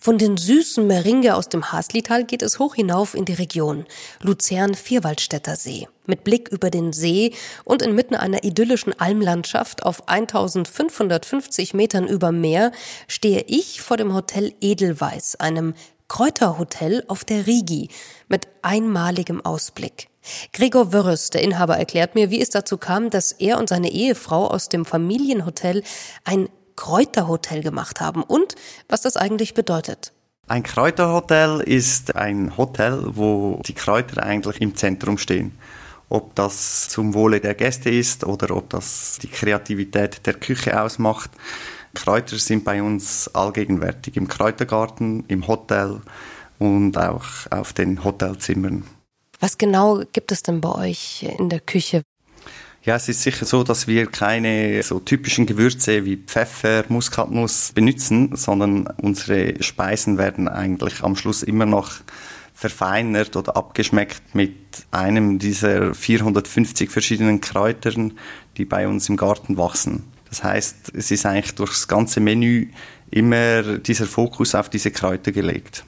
Von 0.00 0.16
den 0.16 0.36
süßen 0.36 0.86
Meringe 0.86 1.34
aus 1.34 1.48
dem 1.48 1.72
Haslital 1.72 2.24
geht 2.24 2.42
es 2.42 2.60
hoch 2.60 2.76
hinauf 2.76 3.14
in 3.14 3.24
die 3.24 3.32
Region 3.32 3.84
Luzern-Vierwaldstätter 4.20 5.56
See. 5.56 5.88
Mit 6.06 6.22
Blick 6.22 6.48
über 6.50 6.70
den 6.70 6.92
See 6.92 7.32
und 7.64 7.82
inmitten 7.82 8.14
einer 8.14 8.44
idyllischen 8.44 8.98
Almlandschaft 8.98 9.82
auf 9.82 10.06
1550 10.06 11.74
Metern 11.74 12.06
über 12.06 12.30
Meer 12.30 12.70
stehe 13.08 13.42
ich 13.48 13.80
vor 13.80 13.96
dem 13.96 14.14
Hotel 14.14 14.54
Edelweiß, 14.60 15.40
einem 15.40 15.74
Kräuterhotel 16.06 17.04
auf 17.08 17.24
der 17.24 17.48
Rigi 17.48 17.88
mit 18.28 18.46
einmaligem 18.62 19.44
Ausblick. 19.44 20.08
Gregor 20.52 20.92
Wörres, 20.92 21.30
der 21.30 21.42
Inhaber, 21.42 21.76
erklärt 21.76 22.14
mir, 22.14 22.30
wie 22.30 22.40
es 22.40 22.50
dazu 22.50 22.78
kam, 22.78 23.10
dass 23.10 23.32
er 23.32 23.58
und 23.58 23.68
seine 23.68 23.90
Ehefrau 23.90 24.46
aus 24.46 24.68
dem 24.68 24.84
Familienhotel 24.84 25.82
ein 26.24 26.48
Kräuterhotel 26.78 27.64
gemacht 27.64 28.00
haben 28.00 28.22
und 28.22 28.54
was 28.88 29.00
das 29.00 29.16
eigentlich 29.16 29.52
bedeutet. 29.52 30.12
Ein 30.46 30.62
Kräuterhotel 30.62 31.60
ist 31.60 32.14
ein 32.14 32.56
Hotel, 32.56 33.02
wo 33.04 33.60
die 33.66 33.72
Kräuter 33.74 34.22
eigentlich 34.22 34.60
im 34.60 34.76
Zentrum 34.76 35.18
stehen. 35.18 35.58
Ob 36.08 36.36
das 36.36 36.88
zum 36.88 37.14
Wohle 37.14 37.40
der 37.40 37.54
Gäste 37.54 37.90
ist 37.90 38.24
oder 38.24 38.56
ob 38.56 38.70
das 38.70 39.18
die 39.20 39.26
Kreativität 39.26 40.24
der 40.24 40.34
Küche 40.34 40.80
ausmacht. 40.80 41.30
Kräuter 41.94 42.38
sind 42.38 42.64
bei 42.64 42.80
uns 42.80 43.28
allgegenwärtig 43.34 44.16
im 44.16 44.28
Kräutergarten, 44.28 45.24
im 45.26 45.48
Hotel 45.48 46.00
und 46.60 46.96
auch 46.96 47.26
auf 47.50 47.72
den 47.72 48.04
Hotelzimmern. 48.04 48.84
Was 49.40 49.58
genau 49.58 50.04
gibt 50.12 50.30
es 50.30 50.44
denn 50.44 50.60
bei 50.60 50.72
euch 50.72 51.26
in 51.38 51.48
der 51.48 51.60
Küche? 51.60 52.02
Ja, 52.82 52.96
es 52.96 53.08
ist 53.08 53.22
sicher 53.22 53.44
so, 53.44 53.64
dass 53.64 53.86
wir 53.86 54.06
keine 54.06 54.82
so 54.82 55.00
typischen 55.00 55.46
Gewürze 55.46 56.04
wie 56.04 56.16
Pfeffer, 56.16 56.84
Muskatnuss 56.88 57.72
benutzen, 57.74 58.34
sondern 58.36 58.86
unsere 59.02 59.62
Speisen 59.62 60.16
werden 60.16 60.48
eigentlich 60.48 61.02
am 61.02 61.16
Schluss 61.16 61.42
immer 61.42 61.66
noch 61.66 61.96
verfeinert 62.54 63.36
oder 63.36 63.56
abgeschmeckt 63.56 64.34
mit 64.34 64.56
einem 64.90 65.38
dieser 65.38 65.94
450 65.94 66.90
verschiedenen 66.90 67.40
Kräutern, 67.40 68.18
die 68.56 68.64
bei 68.64 68.88
uns 68.88 69.08
im 69.08 69.16
Garten 69.16 69.56
wachsen. 69.56 70.04
Das 70.28 70.42
heißt, 70.42 70.92
es 70.94 71.10
ist 71.10 71.24
eigentlich 71.24 71.54
durchs 71.54 71.88
ganze 71.88 72.20
Menü 72.20 72.70
immer 73.10 73.78
dieser 73.78 74.06
Fokus 74.06 74.54
auf 74.54 74.68
diese 74.68 74.90
Kräuter 74.90 75.32
gelegt. 75.32 75.84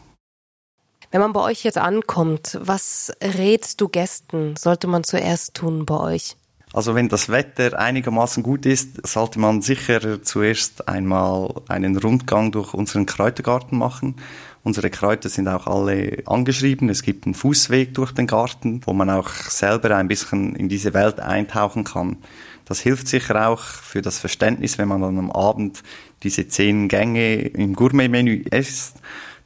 Wenn 1.11 1.20
man 1.20 1.32
bei 1.32 1.40
euch 1.40 1.64
jetzt 1.64 1.78
ankommt, 1.78 2.56
was 2.62 3.12
rätst 3.20 3.80
du 3.80 3.88
Gästen, 3.88 4.54
sollte 4.56 4.87
man 4.87 5.02
zuerst 5.02 5.54
tun 5.54 5.85
bei 5.85 5.99
euch? 5.99 6.37
Also 6.73 6.95
wenn 6.95 7.09
das 7.09 7.29
Wetter 7.29 7.79
einigermaßen 7.79 8.45
gut 8.45 8.65
ist, 8.65 9.05
sollte 9.05 9.41
man 9.41 9.61
sicher 9.61 10.23
zuerst 10.23 10.87
einmal 10.89 11.62
einen 11.69 11.97
Rundgang 11.97 12.53
durch 12.53 12.75
unseren 12.75 13.07
Kräutergarten 13.07 13.77
machen. 13.77 14.15
Unsere 14.62 14.89
Kräuter 14.89 15.29
sind 15.29 15.49
auch 15.49 15.67
alle 15.67 16.23
angeschrieben. 16.27 16.89
Es 16.89 17.03
gibt 17.03 17.27
einen 17.27 17.35
Fußweg 17.35 17.95
durch 17.95 18.12
den 18.12 18.29
Garten, 18.29 18.83
wo 18.85 18.93
man 18.93 19.11
auch 19.11 19.31
selber 19.31 19.97
ein 19.97 20.07
bisschen 20.07 20.55
in 20.55 20.69
diese 20.69 20.95
Welt 20.95 21.19
eintauchen 21.19 21.83
kann. 21.83 22.19
Das 22.67 22.79
hilft 22.79 23.09
sicher 23.09 23.49
auch 23.49 23.62
für 23.62 24.00
das 24.00 24.21
Verständnis, 24.21 24.79
wenn 24.79 24.87
man 24.87 25.00
dann 25.00 25.19
am 25.19 25.33
Abend 25.33 25.83
diese 26.23 26.47
zehn 26.47 26.87
Gänge 26.87 27.37
im 27.37 27.75
Gourmet-Menü 27.75 28.45
isst, 28.53 28.95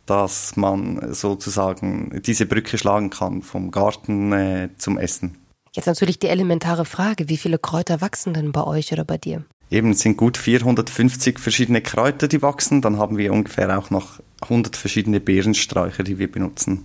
dass 0.05 0.57
man 0.57 1.15
sozusagen 1.15 2.21
diese 2.27 2.45
Brücke 2.45 2.77
schlagen 2.77 3.09
kann 3.09 3.41
vom 3.41 3.71
Garten 3.71 4.33
äh, 4.33 4.69
zum 4.77 4.99
Essen. 4.99 5.44
Jetzt 5.75 5.87
natürlich 5.87 6.21
die 6.21 6.29
elementare 6.29 6.85
Frage, 6.85 7.29
wie 7.29 7.37
viele 7.37 7.59
Kräuter 7.59 8.01
wachsen 8.01 8.33
denn 8.33 8.53
bei 8.53 8.63
euch 8.63 8.93
oder 8.93 9.05
bei 9.05 9.19
dir? 9.19 9.45
Eben, 9.71 9.91
es 9.91 10.01
sind 10.01 10.17
gut 10.17 10.39
450 10.39 11.41
verschiedene 11.41 11.83
Kräuter, 11.83 12.29
die 12.29 12.43
wachsen. 12.43 12.81
Dann 12.81 12.97
haben 12.97 13.19
wir 13.19 13.33
ungefähr 13.33 13.77
auch 13.77 13.91
noch 13.91 14.21
100 14.43 14.77
verschiedene 14.77 15.19
Beerensträucher, 15.19 16.05
die 16.05 16.21
wir 16.21 16.31
benutzen. 16.31 16.85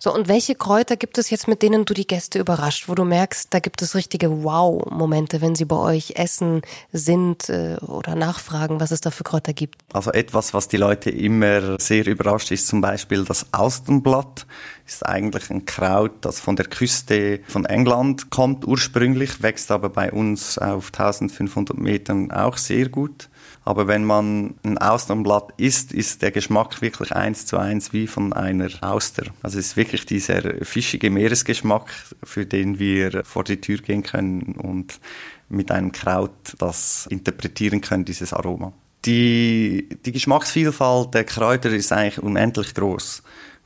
So, 0.00 0.14
und 0.14 0.28
welche 0.28 0.54
Kräuter 0.54 0.96
gibt 0.96 1.18
es 1.18 1.28
jetzt, 1.30 1.48
mit 1.48 1.60
denen 1.60 1.84
du 1.84 1.92
die 1.92 2.06
Gäste 2.06 2.38
überrascht, 2.38 2.88
wo 2.88 2.94
du 2.94 3.04
merkst, 3.04 3.52
da 3.52 3.58
gibt 3.58 3.82
es 3.82 3.96
richtige 3.96 4.44
Wow-Momente, 4.44 5.40
wenn 5.40 5.56
sie 5.56 5.64
bei 5.64 5.76
euch 5.76 6.12
essen, 6.14 6.62
sind 6.92 7.48
äh, 7.48 7.76
oder 7.80 8.14
nachfragen, 8.14 8.78
was 8.78 8.92
es 8.92 9.00
da 9.00 9.10
für 9.10 9.24
Kräuter 9.24 9.52
gibt? 9.52 9.76
Also 9.92 10.12
etwas, 10.12 10.54
was 10.54 10.68
die 10.68 10.76
Leute 10.76 11.10
immer 11.10 11.80
sehr 11.80 12.06
überrascht, 12.06 12.52
ist 12.52 12.68
zum 12.68 12.80
Beispiel 12.80 13.24
das 13.24 13.52
Austernblatt. 13.52 14.46
Ist 14.88 15.04
eigentlich 15.04 15.50
ein 15.50 15.66
Kraut, 15.66 16.12
das 16.22 16.40
von 16.40 16.56
der 16.56 16.64
Küste 16.64 17.40
von 17.46 17.66
England 17.66 18.30
kommt 18.30 18.66
ursprünglich, 18.66 19.42
wächst 19.42 19.70
aber 19.70 19.90
bei 19.90 20.10
uns 20.10 20.56
auf 20.56 20.86
1500 20.86 21.76
Metern 21.76 22.30
auch 22.30 22.56
sehr 22.56 22.88
gut. 22.88 23.28
Aber 23.66 23.86
wenn 23.86 24.02
man 24.02 24.54
ein 24.62 24.78
Austernblatt 24.78 25.52
isst, 25.58 25.92
ist 25.92 26.22
der 26.22 26.30
Geschmack 26.30 26.80
wirklich 26.80 27.14
eins 27.14 27.44
zu 27.44 27.58
eins 27.58 27.92
wie 27.92 28.06
von 28.06 28.32
einer 28.32 28.70
Auster. 28.80 29.24
Also 29.42 29.58
es 29.58 29.66
ist 29.66 29.76
wirklich 29.76 30.06
dieser 30.06 30.64
fischige 30.64 31.10
Meeresgeschmack, 31.10 31.92
für 32.24 32.46
den 32.46 32.78
wir 32.78 33.24
vor 33.26 33.44
die 33.44 33.60
Tür 33.60 33.76
gehen 33.76 34.02
können 34.02 34.54
und 34.56 35.00
mit 35.50 35.70
einem 35.70 35.92
Kraut 35.92 36.54
das 36.56 37.06
interpretieren 37.10 37.82
können, 37.82 38.06
dieses 38.06 38.32
Aroma. 38.32 38.72
Die, 39.04 39.86
die 40.06 40.12
Geschmacksvielfalt 40.12 41.12
der 41.12 41.24
Kräuter 41.24 41.68
ist 41.68 41.92
eigentlich 41.92 42.22
unendlich 42.22 42.74
groß. 42.74 43.22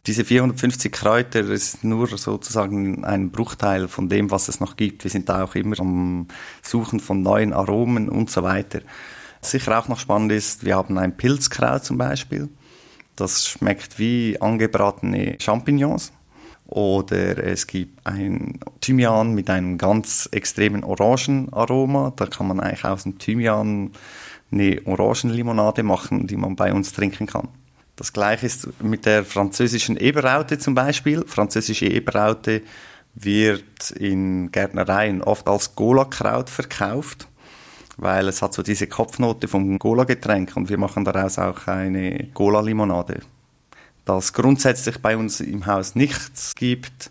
Diese 0.07 0.25
450 0.25 0.91
Kräuter 0.91 1.49
ist 1.49 1.85
nur 1.85 2.09
sozusagen 2.09 3.05
ein 3.05 3.31
Bruchteil 3.31 3.87
von 3.87 4.09
dem, 4.09 4.33
was 4.33 4.49
es 4.49 4.59
noch 4.59 4.75
gibt. 4.75 5.05
Wir 5.05 5.13
sind 5.13 5.29
da 5.29 5.45
auch 5.45 5.55
immer 5.55 5.79
am 5.79 6.27
Suchen 6.61 6.99
von 6.99 7.23
neuen 7.23 7.53
Aromen 7.53 8.09
und 8.09 8.29
so 8.29 8.43
weiter. 8.43 8.81
Sicher 9.43 9.79
auch 9.79 9.87
noch 9.87 10.01
spannend 10.01 10.33
ist, 10.33 10.65
wir 10.65 10.75
haben 10.75 10.99
ein 10.99 11.17
Pilzkraut 11.17 11.85
zum 11.85 11.99
Beispiel. 11.99 12.49
Das 13.15 13.47
schmeckt 13.47 14.01
wie 14.01 14.41
angebratene 14.41 15.37
Champignons. 15.39 16.13
Oder 16.67 17.39
es 17.39 17.69
gibt 17.69 18.05
ein 18.05 18.59
Thymian 18.81 19.35
mit 19.35 19.51
einem 19.51 19.79
ganz 19.79 20.29
extremen 20.33 20.83
Orangenaroma. 20.83 22.13
Da 22.17 22.27
kann 22.27 22.49
man 22.49 22.59
eigentlich 22.59 22.85
aus 22.85 23.05
dem 23.05 23.19
Thymian 23.19 23.93
eine 24.51 24.81
Orangenlimonade 24.85 25.85
machen, 25.85 26.27
die 26.27 26.37
man 26.37 26.57
bei 26.57 26.73
uns 26.73 26.93
trinken 26.93 27.29
kann. 27.29 27.51
Das 27.97 28.13
gleiche 28.13 28.47
ist 28.47 28.83
mit 28.83 29.07
der 29.07 29.25
französischen 29.25 29.97
Eberraute 29.97 30.59
zum 30.59 30.75
Beispiel. 30.75 31.25
Französische 31.27 31.87
Eberraute 31.87 32.63
wird 33.15 33.91
in 33.93 34.51
Gärtnereien 34.51 35.23
oft 35.23 35.47
als 35.49 35.75
Gola-Kraut 35.75 36.49
verkauft 36.49 37.29
weil 37.97 38.29
es 38.29 38.43
hat 38.43 38.55
so 38.55 38.63
diese 38.63 38.87
Kopfnote 38.87 39.49
vom 39.49 39.79
Cola-Getränk 39.79 40.57
und 40.57 40.69
wir 40.69 40.79
machen 40.79 41.05
daraus 41.05 41.39
auch 41.39 41.67
eine 41.67 42.29
Cola-Limonade. 42.35 43.21
Da 44.05 44.19
es 44.19 44.33
grundsätzlich 44.33 44.99
bei 44.99 45.17
uns 45.17 45.41
im 45.41 45.67
Haus 45.67 45.95
nichts 45.95 46.53
gibt, 46.57 47.11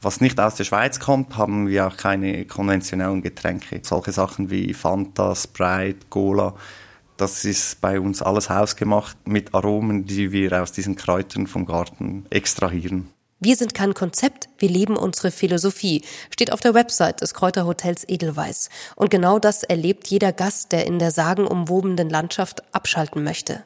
was 0.00 0.22
nicht 0.22 0.40
aus 0.40 0.54
der 0.54 0.64
Schweiz 0.64 0.98
kommt, 0.98 1.36
haben 1.36 1.68
wir 1.68 1.86
auch 1.86 1.96
keine 1.96 2.46
konventionellen 2.46 3.20
Getränke. 3.20 3.80
Solche 3.82 4.12
Sachen 4.12 4.48
wie 4.48 4.72
Fanta, 4.72 5.34
Sprite, 5.34 6.06
Cola, 6.08 6.54
das 7.20 7.44
ist 7.44 7.80
bei 7.80 8.00
uns 8.00 8.22
alles 8.22 8.48
hausgemacht 8.48 9.16
mit 9.26 9.54
Aromen, 9.54 10.06
die 10.06 10.32
wir 10.32 10.62
aus 10.62 10.72
diesen 10.72 10.96
Kräutern 10.96 11.46
vom 11.46 11.66
Garten 11.66 12.24
extrahieren. 12.30 13.10
Wir 13.40 13.56
sind 13.56 13.74
kein 13.74 13.94
Konzept, 13.94 14.48
wir 14.58 14.68
leben 14.68 14.96
unsere 14.96 15.30
Philosophie, 15.30 16.02
steht 16.30 16.52
auf 16.52 16.60
der 16.60 16.74
Website 16.74 17.22
des 17.22 17.32
Kräuterhotels 17.32 18.06
Edelweiß. 18.06 18.68
Und 18.96 19.10
genau 19.10 19.38
das 19.38 19.62
erlebt 19.62 20.08
jeder 20.08 20.32
Gast, 20.32 20.72
der 20.72 20.86
in 20.86 20.98
der 20.98 21.10
sagenumwobenen 21.10 22.10
Landschaft 22.10 22.62
abschalten 22.74 23.22
möchte. 23.22 23.64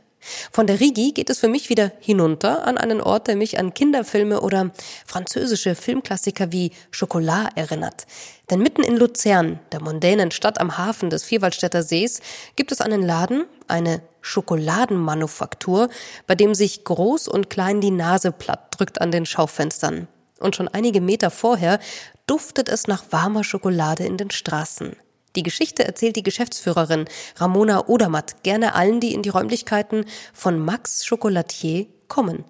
Von 0.52 0.66
der 0.66 0.80
Rigi 0.80 1.12
geht 1.12 1.28
es 1.28 1.40
für 1.40 1.48
mich 1.48 1.68
wieder 1.68 1.92
hinunter 2.00 2.66
an 2.66 2.78
einen 2.78 3.00
Ort, 3.00 3.28
der 3.28 3.36
mich 3.36 3.58
an 3.58 3.74
Kinderfilme 3.74 4.40
oder 4.40 4.70
französische 5.06 5.74
Filmklassiker 5.74 6.50
wie 6.50 6.72
Chocolat 6.96 7.56
erinnert. 7.56 8.06
Denn 8.50 8.60
mitten 8.60 8.82
in 8.82 8.96
Luzern, 8.96 9.58
der 9.72 9.80
mondänen 9.80 10.30
Stadt 10.30 10.60
am 10.60 10.76
Hafen 10.76 11.08
des 11.08 11.24
Vierwaldstätter 11.24 11.82
Sees, 11.82 12.20
gibt 12.56 12.72
es 12.72 12.80
einen 12.80 13.02
Laden, 13.02 13.46
eine 13.68 14.02
Schokoladenmanufaktur, 14.20 15.88
bei 16.26 16.34
dem 16.34 16.54
sich 16.54 16.84
groß 16.84 17.28
und 17.28 17.48
klein 17.48 17.80
die 17.80 17.90
Nase 17.90 18.32
platt 18.32 18.74
drückt 18.76 19.00
an 19.00 19.10
den 19.10 19.24
Schaufenstern. 19.24 20.08
Und 20.40 20.56
schon 20.56 20.68
einige 20.68 21.00
Meter 21.00 21.30
vorher 21.30 21.78
duftet 22.26 22.68
es 22.68 22.86
nach 22.86 23.04
warmer 23.10 23.44
Schokolade 23.44 24.04
in 24.04 24.18
den 24.18 24.30
Straßen. 24.30 24.96
Die 25.36 25.42
Geschichte 25.42 25.84
erzählt 25.84 26.16
die 26.16 26.22
Geschäftsführerin 26.22 27.06
Ramona 27.36 27.88
Odermatt 27.88 28.42
gerne 28.42 28.74
allen, 28.74 29.00
die 29.00 29.14
in 29.14 29.22
die 29.22 29.30
Räumlichkeiten 29.30 30.04
von 30.32 30.58
Max 30.58 31.08
Chocolatier 31.08 31.86
kommen. 32.08 32.44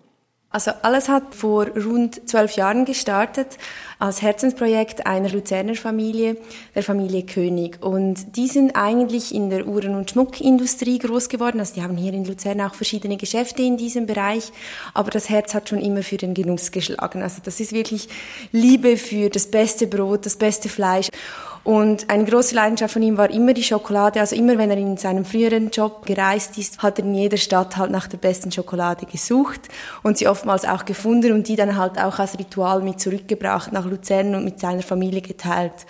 Also 0.55 0.71
alles 0.83 1.09
hat 1.09 1.35
vor 1.35 1.67
rund 1.67 2.29
zwölf 2.29 2.53
Jahren 2.53 2.85
gestartet 2.85 3.59
als 3.99 4.23
Herzensprojekt 4.23 5.05
einer 5.05 5.29
Luzerner 5.29 5.75
Familie, 5.75 6.37
der 6.77 6.85
Familie 6.85 7.25
König. 7.25 7.83
Und 7.83 8.37
die 8.37 8.47
sind 8.47 8.77
eigentlich 8.77 9.35
in 9.35 9.51
der 9.51 9.67
Uhren- 9.67 9.97
und 9.97 10.11
Schmuckindustrie 10.11 11.01
groß 11.01 11.29
geworden. 11.29 11.59
Also 11.59 11.75
die 11.75 11.83
haben 11.83 11.97
hier 11.97 12.13
in 12.13 12.25
Luzern 12.25 12.61
auch 12.61 12.77
verschiedene 12.77 13.17
Geschäfte 13.17 13.63
in 13.63 13.77
diesem 13.77 14.07
Bereich. 14.07 14.53
Aber 14.93 15.11
das 15.11 15.29
Herz 15.29 15.55
hat 15.55 15.69
schon 15.69 15.81
immer 15.81 16.05
für 16.05 16.19
den 16.19 16.35
Genuss 16.35 16.71
geschlagen. 16.71 17.25
Also 17.25 17.41
das 17.43 17.59
ist 17.59 17.73
wirklich 17.73 18.09
Liebe 18.53 18.97
für 18.97 19.31
das 19.31 19.49
beste 19.51 19.89
Brot, 19.89 20.25
das 20.25 20.37
beste 20.37 20.69
Fleisch. 20.69 21.09
Und 21.65 22.11
eine 22.11 22.27
große 22.27 22.55
Leidenschaft 22.55 22.93
von 22.93 23.03
ihm 23.03 23.17
war 23.17 23.31
immer 23.31 23.55
die 23.55 23.63
Schokolade. 23.63 24.21
Also 24.21 24.37
immer, 24.37 24.59
wenn 24.59 24.71
er 24.71 24.77
in 24.77 24.99
seinem 24.99 25.25
früheren 25.25 25.71
Job 25.71 26.05
gereist 26.05 26.59
ist, 26.59 26.83
hat 26.83 26.99
er 26.99 27.07
in 27.07 27.15
jeder 27.15 27.39
Stadt 27.39 27.79
halt 27.79 27.91
nach 27.91 28.07
der 28.07 28.19
besten 28.19 28.53
Schokolade 28.53 29.07
gesucht 29.07 29.63
und 30.03 30.19
sie 30.19 30.29
oftmals 30.29 30.67
auch 30.67 30.85
gefunden 30.85 31.33
und 31.33 31.49
die 31.49 31.57
dann 31.57 31.79
halt 31.79 31.99
auch 31.99 32.19
als 32.19 32.39
Ritual 32.39 32.83
mit 32.83 33.01
zurückgebracht 33.01 33.73
nach 33.73 33.87
Luzern 33.87 34.35
und 34.35 34.45
mit 34.45 34.61
seiner 34.61 34.83
Familie 34.83 35.23
geteilt. 35.23 35.87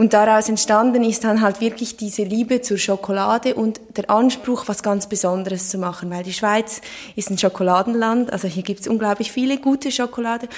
Und 0.00 0.14
daraus 0.14 0.48
entstanden 0.48 1.04
ist 1.04 1.24
dann 1.24 1.42
halt 1.42 1.60
wirklich 1.60 1.98
diese 1.98 2.22
Liebe 2.22 2.62
zur 2.62 2.78
Schokolade 2.78 3.54
und 3.54 3.78
der 3.98 4.08
Anspruch, 4.08 4.64
was 4.66 4.82
ganz 4.82 5.06
Besonderes 5.06 5.68
zu 5.68 5.76
machen, 5.76 6.10
weil 6.10 6.22
die 6.22 6.32
Schweiz 6.32 6.80
ist 7.16 7.28
ein 7.28 7.36
Schokoladenland, 7.36 8.32
also 8.32 8.48
hier 8.48 8.62
gibt 8.62 8.80
es 8.80 8.88
unglaublich 8.88 9.30
viele 9.30 9.58
gute 9.58 9.92
Schokolade, 9.92 10.48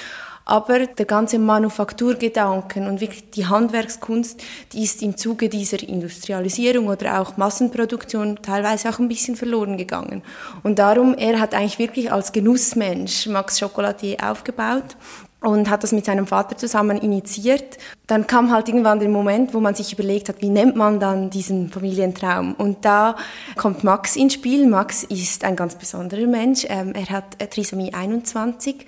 aber 0.45 0.87
der 0.87 1.05
ganze 1.05 1.39
Manufakturgedanken 1.39 2.87
und 2.87 3.01
wirklich 3.01 3.29
die 3.31 3.45
Handwerkskunst, 3.45 4.41
die 4.73 4.83
ist 4.83 5.01
im 5.01 5.17
Zuge 5.17 5.49
dieser 5.49 5.81
Industrialisierung 5.81 6.87
oder 6.87 7.21
auch 7.21 7.37
Massenproduktion 7.37 8.39
teilweise 8.41 8.89
auch 8.89 8.99
ein 8.99 9.07
bisschen 9.07 9.35
verloren 9.35 9.77
gegangen. 9.77 10.21
Und 10.63 10.79
darum, 10.79 11.15
er 11.17 11.39
hat 11.39 11.53
eigentlich 11.53 11.79
wirklich 11.79 12.11
als 12.11 12.31
Genussmensch 12.31 13.27
Max 13.27 13.59
Chocolatier 13.59 14.17
aufgebaut 14.21 14.97
und 15.43 15.69
hat 15.69 15.83
das 15.83 15.91
mit 15.91 16.05
seinem 16.05 16.25
Vater 16.25 16.55
zusammen 16.55 16.97
initiiert. 16.97 17.77
Dann 18.07 18.27
kam 18.27 18.51
halt 18.51 18.69
irgendwann 18.69 18.99
der 18.99 19.09
Moment, 19.09 19.53
wo 19.53 19.59
man 19.59 19.75
sich 19.75 19.91
überlegt 19.91 20.29
hat, 20.29 20.41
wie 20.41 20.49
nennt 20.49 20.77
man 20.77 21.01
dann 21.01 21.29
diesen 21.29 21.69
Familientraum? 21.69 22.53
Und 22.53 22.85
da 22.85 23.17
kommt 23.57 23.83
Max 23.83 24.15
ins 24.15 24.35
Spiel. 24.35 24.67
Max 24.67 25.03
ist 25.03 25.43
ein 25.43 25.57
ganz 25.57 25.75
besonderer 25.75 26.27
Mensch. 26.27 26.65
Ähm, 26.69 26.93
er 26.95 27.09
hat 27.09 27.37
Trisomie 27.51 27.93
21 27.93 28.85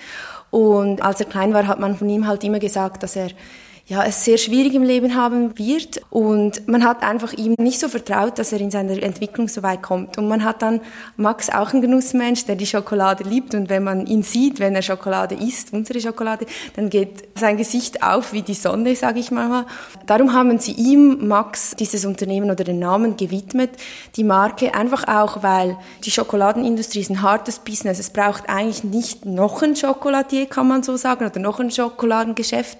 und 0.56 1.02
als 1.02 1.20
er 1.20 1.26
klein 1.26 1.54
war, 1.54 1.68
hat 1.68 1.82
man 1.82 1.98
von 1.98 2.08
ihm 2.08 2.28
halt 2.28 2.42
immer 2.46 2.60
gesagt, 2.60 3.04
dass 3.04 3.18
er 3.18 3.28
ja, 3.88 4.04
es 4.04 4.26
sehr 4.26 4.40
schwierig 4.40 4.74
im 4.74 4.82
Leben 4.82 5.14
haben 5.14 5.60
wird. 5.60 6.02
Und 6.10 6.68
man 6.68 6.84
hat 6.84 7.04
einfach 7.04 7.34
ihm 7.34 7.54
nicht 7.60 7.80
so 7.80 7.88
vertraut, 7.88 8.40
dass 8.40 8.52
er 8.52 8.60
in 8.60 8.72
seiner 8.72 9.02
Entwicklung 9.02 9.48
so 9.48 9.62
weit 9.62 9.84
kommt. 9.84 10.18
Und 10.18 10.28
man 10.28 10.44
hat 10.44 10.64
dann 10.64 10.82
Max 11.18 11.52
auch 11.52 11.72
ein 11.72 11.82
Genussmensch, 11.82 12.46
der 12.46 12.56
die 12.56 12.66
Schokolade 12.66 13.24
liebt. 13.24 13.54
Und 13.54 13.70
wenn 13.70 13.84
man 13.84 14.08
ihn 14.08 14.24
sieht, 14.24 14.60
wenn 14.60 14.74
er 14.74 14.82
Schokolade 14.82 15.36
isst, 15.36 15.72
unsere 15.72 16.02
Schokolade, 16.02 16.48
dann 16.76 16.90
geht 16.90 17.26
sein 17.40 17.58
Gesicht 17.58 18.02
auf 18.02 18.34
wie 18.34 18.42
die 18.42 18.56
Sonne, 18.56 18.96
sage 18.96 19.20
ich 19.20 19.30
mal. 19.30 19.68
Darum 20.08 20.34
haben 20.34 20.58
sie 20.58 20.72
ihm, 20.72 21.28
Max, 21.28 21.76
dieses 21.76 22.06
Unternehmen 22.06 22.50
oder 22.50 22.64
den 22.64 22.80
Namen 22.80 23.18
gewidmet, 23.18 23.70
die 24.16 24.24
Marke, 24.24 24.74
einfach 24.74 25.08
auch, 25.08 25.44
weil 25.44 25.78
die 26.04 26.12
Schokoladenindustrie 26.12 27.02
ist 27.02 27.12
ein 27.12 27.22
hartes 27.22 27.60
Business. 27.60 28.00
Es 28.00 28.10
braucht 28.10 28.50
eigentlich 28.50 28.84
nicht 28.84 29.26
noch 29.26 29.62
ein 29.62 29.76
Schokoladier, 29.76 30.48
kann 30.48 30.68
man 30.68 30.82
so 30.82 30.98
sagen, 30.98 31.28
oder 31.28 31.40
noch 31.40 31.60
ein 31.60 31.70
Schokoladengeschäft 31.70 32.80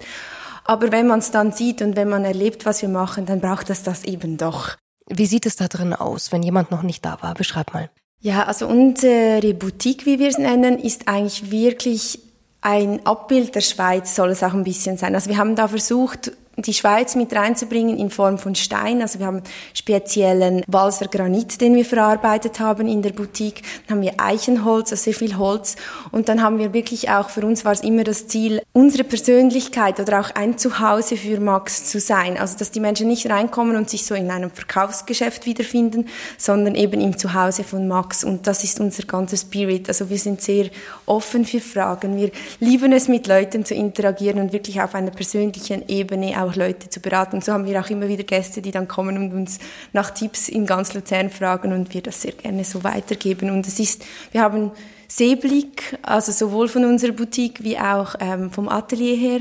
aber 0.66 0.92
wenn 0.92 1.06
man 1.06 1.20
es 1.20 1.30
dann 1.30 1.52
sieht 1.52 1.82
und 1.82 1.96
wenn 1.96 2.08
man 2.08 2.24
erlebt, 2.24 2.66
was 2.66 2.82
wir 2.82 2.88
machen, 2.88 3.26
dann 3.26 3.40
braucht 3.40 3.70
es 3.70 3.82
das 3.82 4.04
eben 4.04 4.36
doch. 4.36 4.76
Wie 5.08 5.26
sieht 5.26 5.46
es 5.46 5.56
da 5.56 5.68
drin 5.68 5.92
aus, 5.92 6.32
wenn 6.32 6.42
jemand 6.42 6.70
noch 6.70 6.82
nicht 6.82 7.04
da 7.04 7.18
war? 7.20 7.34
Beschreib 7.34 7.72
mal. 7.72 7.90
Ja, 8.20 8.44
also 8.44 8.66
unsere 8.66 9.54
Boutique, 9.54 10.06
wie 10.06 10.18
wir 10.18 10.28
es 10.28 10.38
nennen, 10.38 10.78
ist 10.78 11.06
eigentlich 11.06 11.50
wirklich 11.50 12.18
ein 12.60 13.06
Abbild 13.06 13.54
der 13.54 13.60
Schweiz, 13.60 14.16
soll 14.16 14.30
es 14.30 14.42
auch 14.42 14.54
ein 14.54 14.64
bisschen 14.64 14.96
sein. 14.96 15.14
Also 15.14 15.30
wir 15.30 15.36
haben 15.36 15.54
da 15.54 15.68
versucht, 15.68 16.32
die 16.56 16.72
Schweiz 16.72 17.14
mit 17.14 17.34
reinzubringen 17.34 17.98
in 17.98 18.10
Form 18.10 18.38
von 18.38 18.54
Stein. 18.54 19.02
Also 19.02 19.18
wir 19.18 19.26
haben 19.26 19.42
speziellen 19.74 20.62
Walser 20.66 21.06
Granit, 21.08 21.60
den 21.60 21.74
wir 21.74 21.84
verarbeitet 21.84 22.60
haben 22.60 22.88
in 22.88 23.02
der 23.02 23.10
Boutique. 23.10 23.62
Dann 23.86 23.98
haben 23.98 24.02
wir 24.02 24.14
Eichenholz, 24.18 24.90
also 24.90 25.02
sehr 25.02 25.14
viel 25.14 25.36
Holz. 25.36 25.76
Und 26.12 26.28
dann 26.28 26.42
haben 26.42 26.58
wir 26.58 26.72
wirklich 26.72 27.10
auch, 27.10 27.28
für 27.28 27.44
uns 27.44 27.64
war 27.64 27.72
es 27.72 27.80
immer 27.80 28.04
das 28.04 28.26
Ziel, 28.26 28.62
unsere 28.72 29.04
Persönlichkeit 29.04 30.00
oder 30.00 30.20
auch 30.20 30.30
ein 30.34 30.56
Zuhause 30.56 31.16
für 31.16 31.40
Max 31.40 31.86
zu 31.86 32.00
sein. 32.00 32.38
Also 32.38 32.56
dass 32.58 32.70
die 32.70 32.80
Menschen 32.80 33.08
nicht 33.08 33.28
reinkommen 33.28 33.76
und 33.76 33.90
sich 33.90 34.06
so 34.06 34.14
in 34.14 34.30
einem 34.30 34.50
Verkaufsgeschäft 34.50 35.46
wiederfinden, 35.46 36.08
sondern 36.38 36.74
eben 36.74 37.00
im 37.00 37.18
Zuhause 37.18 37.64
von 37.64 37.86
Max. 37.86 38.24
Und 38.24 38.46
das 38.46 38.64
ist 38.64 38.80
unser 38.80 39.02
ganzer 39.02 39.36
Spirit. 39.36 39.88
Also 39.88 40.08
wir 40.08 40.18
sind 40.18 40.40
sehr 40.40 40.70
offen 41.04 41.44
für 41.44 41.60
Fragen. 41.60 42.16
Wir 42.16 42.30
lieben 42.60 42.92
es, 42.92 43.08
mit 43.08 43.26
Leuten 43.26 43.64
zu 43.64 43.74
interagieren 43.74 44.40
und 44.40 44.52
wirklich 44.52 44.80
auf 44.80 44.94
einer 44.94 45.10
persönlichen 45.10 45.88
Ebene 45.88 46.42
auch 46.42 46.45
Leute 46.54 46.88
zu 46.88 47.00
beraten. 47.00 47.40
So 47.40 47.52
haben 47.52 47.66
wir 47.66 47.80
auch 47.80 47.90
immer 47.90 48.06
wieder 48.06 48.22
Gäste, 48.22 48.62
die 48.62 48.70
dann 48.70 48.86
kommen 48.86 49.18
und 49.18 49.32
uns 49.32 49.58
nach 49.92 50.10
Tipps 50.10 50.48
in 50.48 50.66
ganz 50.66 50.94
Luzern 50.94 51.30
fragen 51.30 51.72
und 51.72 51.92
wir 51.92 52.02
das 52.02 52.22
sehr 52.22 52.32
gerne 52.32 52.62
so 52.62 52.84
weitergeben. 52.84 53.50
Und 53.50 53.66
es 53.66 53.80
ist, 53.80 54.04
wir 54.30 54.42
haben 54.42 54.70
Seeblick, 55.08 55.98
also 56.02 56.30
sowohl 56.30 56.68
von 56.68 56.84
unserer 56.84 57.12
Boutique 57.12 57.62
wie 57.62 57.78
auch 57.78 58.14
ähm, 58.20 58.50
vom 58.50 58.68
Atelier 58.68 59.16
her. 59.16 59.40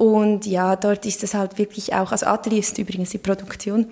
Und 0.00 0.46
ja, 0.46 0.76
dort 0.76 1.04
ist 1.04 1.22
es 1.24 1.34
halt 1.34 1.58
wirklich 1.58 1.92
auch, 1.92 2.10
also 2.10 2.24
Atelier 2.24 2.60
ist 2.60 2.78
übrigens 2.78 3.10
die 3.10 3.18
Produktion. 3.18 3.86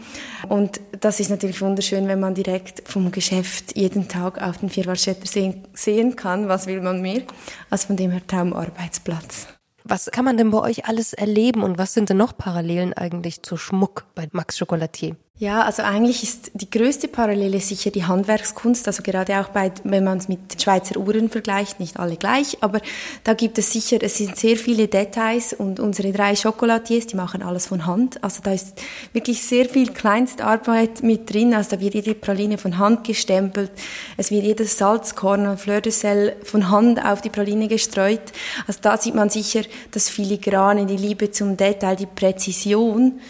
Und 0.48 0.80
das 1.00 1.20
ist 1.20 1.28
natürlich 1.28 1.60
wunderschön, 1.60 2.08
wenn 2.08 2.18
man 2.18 2.32
direkt 2.34 2.88
vom 2.88 3.10
Geschäft 3.12 3.76
jeden 3.76 4.08
Tag 4.08 4.40
auf 4.40 4.56
den 4.56 4.70
Vierwaldstätter 4.70 5.26
sehen, 5.26 5.64
sehen 5.74 6.16
kann. 6.16 6.48
Was 6.48 6.66
will 6.66 6.80
man 6.80 7.02
mehr? 7.02 7.22
Also 7.68 7.88
von 7.88 7.96
dem 7.96 8.10
her 8.10 8.22
Traumarbeitsplatz. 8.26 9.57
Was 9.90 10.10
kann 10.10 10.26
man 10.26 10.36
denn 10.36 10.50
bei 10.50 10.60
euch 10.60 10.84
alles 10.84 11.14
erleben 11.14 11.62
und 11.62 11.78
was 11.78 11.94
sind 11.94 12.10
denn 12.10 12.18
noch 12.18 12.36
Parallelen 12.36 12.92
eigentlich 12.92 13.42
zu 13.42 13.56
Schmuck 13.56 14.04
bei 14.14 14.28
Max 14.32 14.58
Chocolatier? 14.58 15.16
Ja, 15.40 15.62
also 15.62 15.84
eigentlich 15.84 16.24
ist 16.24 16.50
die 16.54 16.68
größte 16.68 17.06
Parallele 17.06 17.60
sicher 17.60 17.92
die 17.92 18.04
Handwerkskunst, 18.04 18.88
also 18.88 19.04
gerade 19.04 19.38
auch 19.38 19.50
bei, 19.50 19.70
wenn 19.84 20.02
man 20.02 20.18
es 20.18 20.26
mit 20.26 20.60
Schweizer 20.60 20.96
Uhren 20.98 21.30
vergleicht, 21.30 21.78
nicht 21.78 21.96
alle 21.96 22.16
gleich, 22.16 22.58
aber 22.60 22.80
da 23.22 23.34
gibt 23.34 23.56
es 23.56 23.72
sicher, 23.72 23.98
es 24.00 24.16
sind 24.16 24.36
sehr 24.36 24.56
viele 24.56 24.88
Details 24.88 25.52
und 25.52 25.78
unsere 25.78 26.10
drei 26.10 26.34
Chocolatiers, 26.34 27.06
die 27.06 27.14
machen 27.14 27.44
alles 27.44 27.68
von 27.68 27.86
Hand, 27.86 28.24
also 28.24 28.40
da 28.42 28.50
ist 28.52 28.82
wirklich 29.12 29.40
sehr 29.40 29.66
viel 29.66 29.92
Kleinstarbeit 29.92 31.04
mit 31.04 31.32
drin, 31.32 31.54
also 31.54 31.76
da 31.76 31.80
wird 31.80 31.94
jede 31.94 32.16
Praline 32.16 32.58
von 32.58 32.76
Hand 32.76 33.04
gestempelt, 33.04 33.70
es 34.16 34.32
wird 34.32 34.42
jedes 34.42 34.76
Salzkorn 34.76 35.46
und 35.46 35.60
Fleur 35.60 35.80
de 35.80 35.92
Sel 35.92 36.34
von 36.42 36.68
Hand 36.68 37.04
auf 37.04 37.20
die 37.20 37.30
Praline 37.30 37.68
gestreut, 37.68 38.32
also 38.66 38.80
da 38.82 38.96
sieht 38.96 39.14
man 39.14 39.30
sicher 39.30 39.62
das 39.92 40.08
Filigrane, 40.08 40.86
die 40.86 40.96
Liebe 40.96 41.30
zum 41.30 41.56
Detail, 41.56 41.94
die 41.94 42.06
Präzision, 42.06 43.20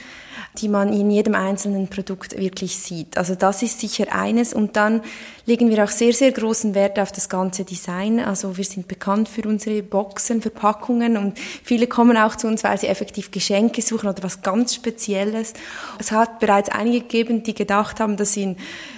die 0.61 0.69
man 0.69 0.93
in 0.93 1.11
jedem 1.11 1.35
einzelnen 1.35 1.89
Produkt 1.89 2.39
wirklich 2.39 2.77
sieht. 2.77 3.17
Also 3.17 3.35
das 3.35 3.63
ist 3.63 3.81
sicher 3.81 4.13
eines. 4.13 4.53
Und 4.53 4.77
dann 4.77 5.03
legen 5.47 5.71
wir 5.71 5.83
auch 5.83 5.89
sehr, 5.89 6.13
sehr 6.13 6.31
großen 6.31 6.75
Wert 6.75 6.99
auf 6.99 7.11
das 7.11 7.29
ganze 7.29 7.65
Design. 7.65 8.21
Also 8.21 8.57
wir 8.57 8.65
sind 8.65 8.87
bekannt 8.89 9.29
für 9.29 9.49
unsere 9.49 9.83
Boxen, 9.83 10.43
Verpackungen 10.43 11.17
und 11.17 11.39
viele 11.39 11.87
kommen 11.87 12.19
auch 12.19 12.37
zu 12.37 12.49
uns, 12.49 12.65
weil 12.65 12.79
sie 12.79 12.87
effektiv 12.87 13.31
Geschenke 13.31 13.81
suchen 13.81 14.11
oder 14.11 14.23
was 14.23 14.43
ganz 14.43 14.75
Spezielles. 14.75 15.55
Es 15.99 16.13
hat 16.13 16.39
bereits 16.39 16.69
einige 16.69 17.01
gegeben, 17.01 17.43
die 17.43 17.55
gedacht 17.55 17.99
haben, 17.99 18.17
dass 18.17 18.35
sie 18.35 18.43
einen 18.43 18.57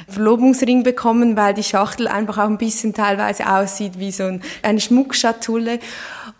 Verlobungsring 0.09 0.83
bekommen, 0.83 1.37
weil 1.37 1.55
die 1.55 1.62
Schachtel 1.62 2.09
einfach 2.09 2.38
auch 2.38 2.49
ein 2.49 2.59
bisschen 2.59 2.94
teilweise 2.94 3.49
aussieht 3.49 3.99
wie 3.99 4.11
so 4.11 4.38
eine 4.62 4.81
Schmuckschatulle. 4.81 5.79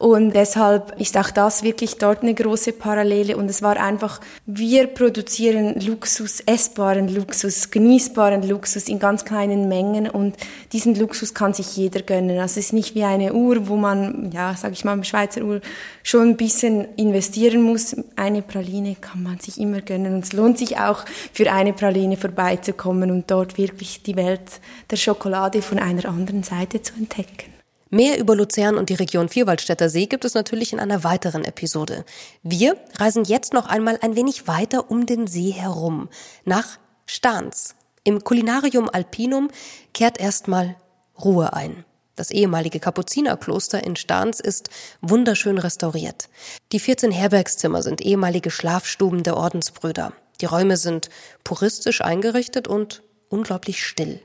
Und 0.00 0.34
deshalb 0.34 0.98
ist 0.98 1.14
auch 1.18 1.30
das 1.30 1.62
wirklich 1.62 1.98
dort 1.98 2.22
eine 2.22 2.32
große 2.32 2.72
Parallele. 2.72 3.36
Und 3.36 3.50
es 3.50 3.60
war 3.60 3.76
einfach, 3.76 4.22
wir 4.46 4.86
produzieren 4.86 5.78
Luxus, 5.78 6.40
essbaren 6.40 7.14
Luxus, 7.14 7.70
genießbaren 7.70 8.48
Luxus 8.48 8.88
in 8.88 8.98
ganz 8.98 9.26
kleinen 9.26 9.68
Mengen. 9.68 10.08
Und 10.08 10.38
diesen 10.72 10.94
Luxus 10.94 11.34
kann 11.34 11.52
sich 11.52 11.76
jeder 11.76 12.00
gönnen. 12.00 12.38
Also 12.38 12.58
es 12.58 12.68
ist 12.68 12.72
nicht 12.72 12.94
wie 12.94 13.04
eine 13.04 13.34
Uhr, 13.34 13.68
wo 13.68 13.76
man, 13.76 14.30
ja, 14.32 14.54
sag 14.56 14.72
ich 14.72 14.86
mal, 14.86 15.04
Schweizer 15.04 15.42
Uhr 15.42 15.60
schon 16.02 16.30
ein 16.30 16.36
bisschen 16.38 16.86
investieren 16.96 17.60
muss. 17.60 17.94
Eine 18.16 18.40
Praline 18.40 18.96
kann 18.98 19.22
man 19.22 19.38
sich 19.38 19.60
immer 19.60 19.82
gönnen. 19.82 20.14
Und 20.14 20.24
es 20.24 20.32
lohnt 20.32 20.56
sich 20.56 20.78
auch, 20.78 21.04
für 21.34 21.52
eine 21.52 21.74
Praline 21.74 22.16
vorbeizukommen 22.16 23.10
und 23.10 23.30
dort 23.30 23.58
wirklich 23.58 24.02
die 24.02 24.16
Welt 24.16 24.62
der 24.90 24.96
Schokolade 24.96 25.60
von 25.60 25.78
einer 25.78 26.06
anderen 26.06 26.42
Seite 26.42 26.80
zu 26.80 26.94
entdecken. 26.94 27.60
Mehr 27.92 28.20
über 28.20 28.37
Luzern 28.37 28.79
und 28.79 28.88
die 28.88 28.94
Region 28.94 29.29
Vierwaldstätter 29.29 29.88
See 29.88 30.07
gibt 30.07 30.24
es 30.24 30.35
natürlich 30.35 30.72
in 30.72 30.79
einer 30.79 31.03
weiteren 31.03 31.44
Episode. 31.44 32.05
Wir 32.44 32.76
reisen 32.94 33.24
jetzt 33.24 33.53
noch 33.53 33.66
einmal 33.66 33.98
ein 34.00 34.14
wenig 34.14 34.46
weiter 34.46 34.92
um 34.92 35.07
den 35.07 35.26
See 35.26 35.50
herum, 35.50 36.09
nach 36.44 36.79
Stahns. 37.05 37.74
Im 38.05 38.22
Kulinarium 38.22 38.88
Alpinum 38.88 39.50
kehrt 39.92 40.20
erstmal 40.20 40.76
Ruhe 41.18 41.53
ein. 41.53 41.85
Das 42.14 42.31
ehemalige 42.31 42.79
Kapuzinerkloster 42.79 43.83
in 43.83 43.96
Stahns 43.96 44.38
ist 44.38 44.70
wunderschön 45.00 45.59
restauriert. 45.59 46.29
Die 46.70 46.79
14 46.79 47.11
Herbergszimmer 47.11 47.83
sind 47.83 48.03
ehemalige 48.03 48.53
Schlafstuben 48.53 49.24
der 49.24 49.37
Ordensbrüder. 49.37 50.12
Die 50.40 50.46
Räume 50.46 50.76
sind 50.76 51.11
puristisch 51.42 52.03
eingerichtet 52.03 52.68
und 52.68 53.03
unglaublich 53.29 53.85
still. 53.85 54.20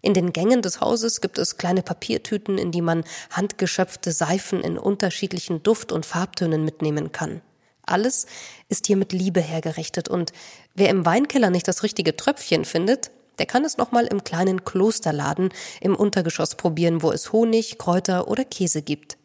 In 0.00 0.14
den 0.14 0.32
Gängen 0.32 0.62
des 0.62 0.80
Hauses 0.80 1.20
gibt 1.20 1.38
es 1.38 1.56
kleine 1.56 1.82
Papiertüten, 1.82 2.56
in 2.56 2.70
die 2.70 2.82
man 2.82 3.04
handgeschöpfte 3.30 4.12
Seifen 4.12 4.60
in 4.60 4.78
unterschiedlichen 4.78 5.62
Duft- 5.62 5.90
und 5.90 6.06
Farbtönen 6.06 6.64
mitnehmen 6.64 7.10
kann. 7.10 7.40
Alles 7.82 8.26
ist 8.68 8.86
hier 8.86 8.96
mit 8.96 9.12
Liebe 9.12 9.40
hergerichtet 9.40 10.08
und 10.08 10.32
wer 10.74 10.90
im 10.90 11.04
Weinkeller 11.04 11.50
nicht 11.50 11.66
das 11.66 11.82
richtige 11.82 12.16
Tröpfchen 12.16 12.64
findet, 12.64 13.10
der 13.38 13.46
kann 13.46 13.64
es 13.64 13.76
nochmal 13.76 14.06
im 14.06 14.24
kleinen 14.24 14.64
Klosterladen 14.64 15.50
im 15.80 15.96
Untergeschoss 15.96 16.54
probieren, 16.56 17.02
wo 17.02 17.10
es 17.10 17.32
Honig, 17.32 17.78
Kräuter 17.78 18.28
oder 18.28 18.44
Käse 18.44 18.82
gibt. 18.82 19.16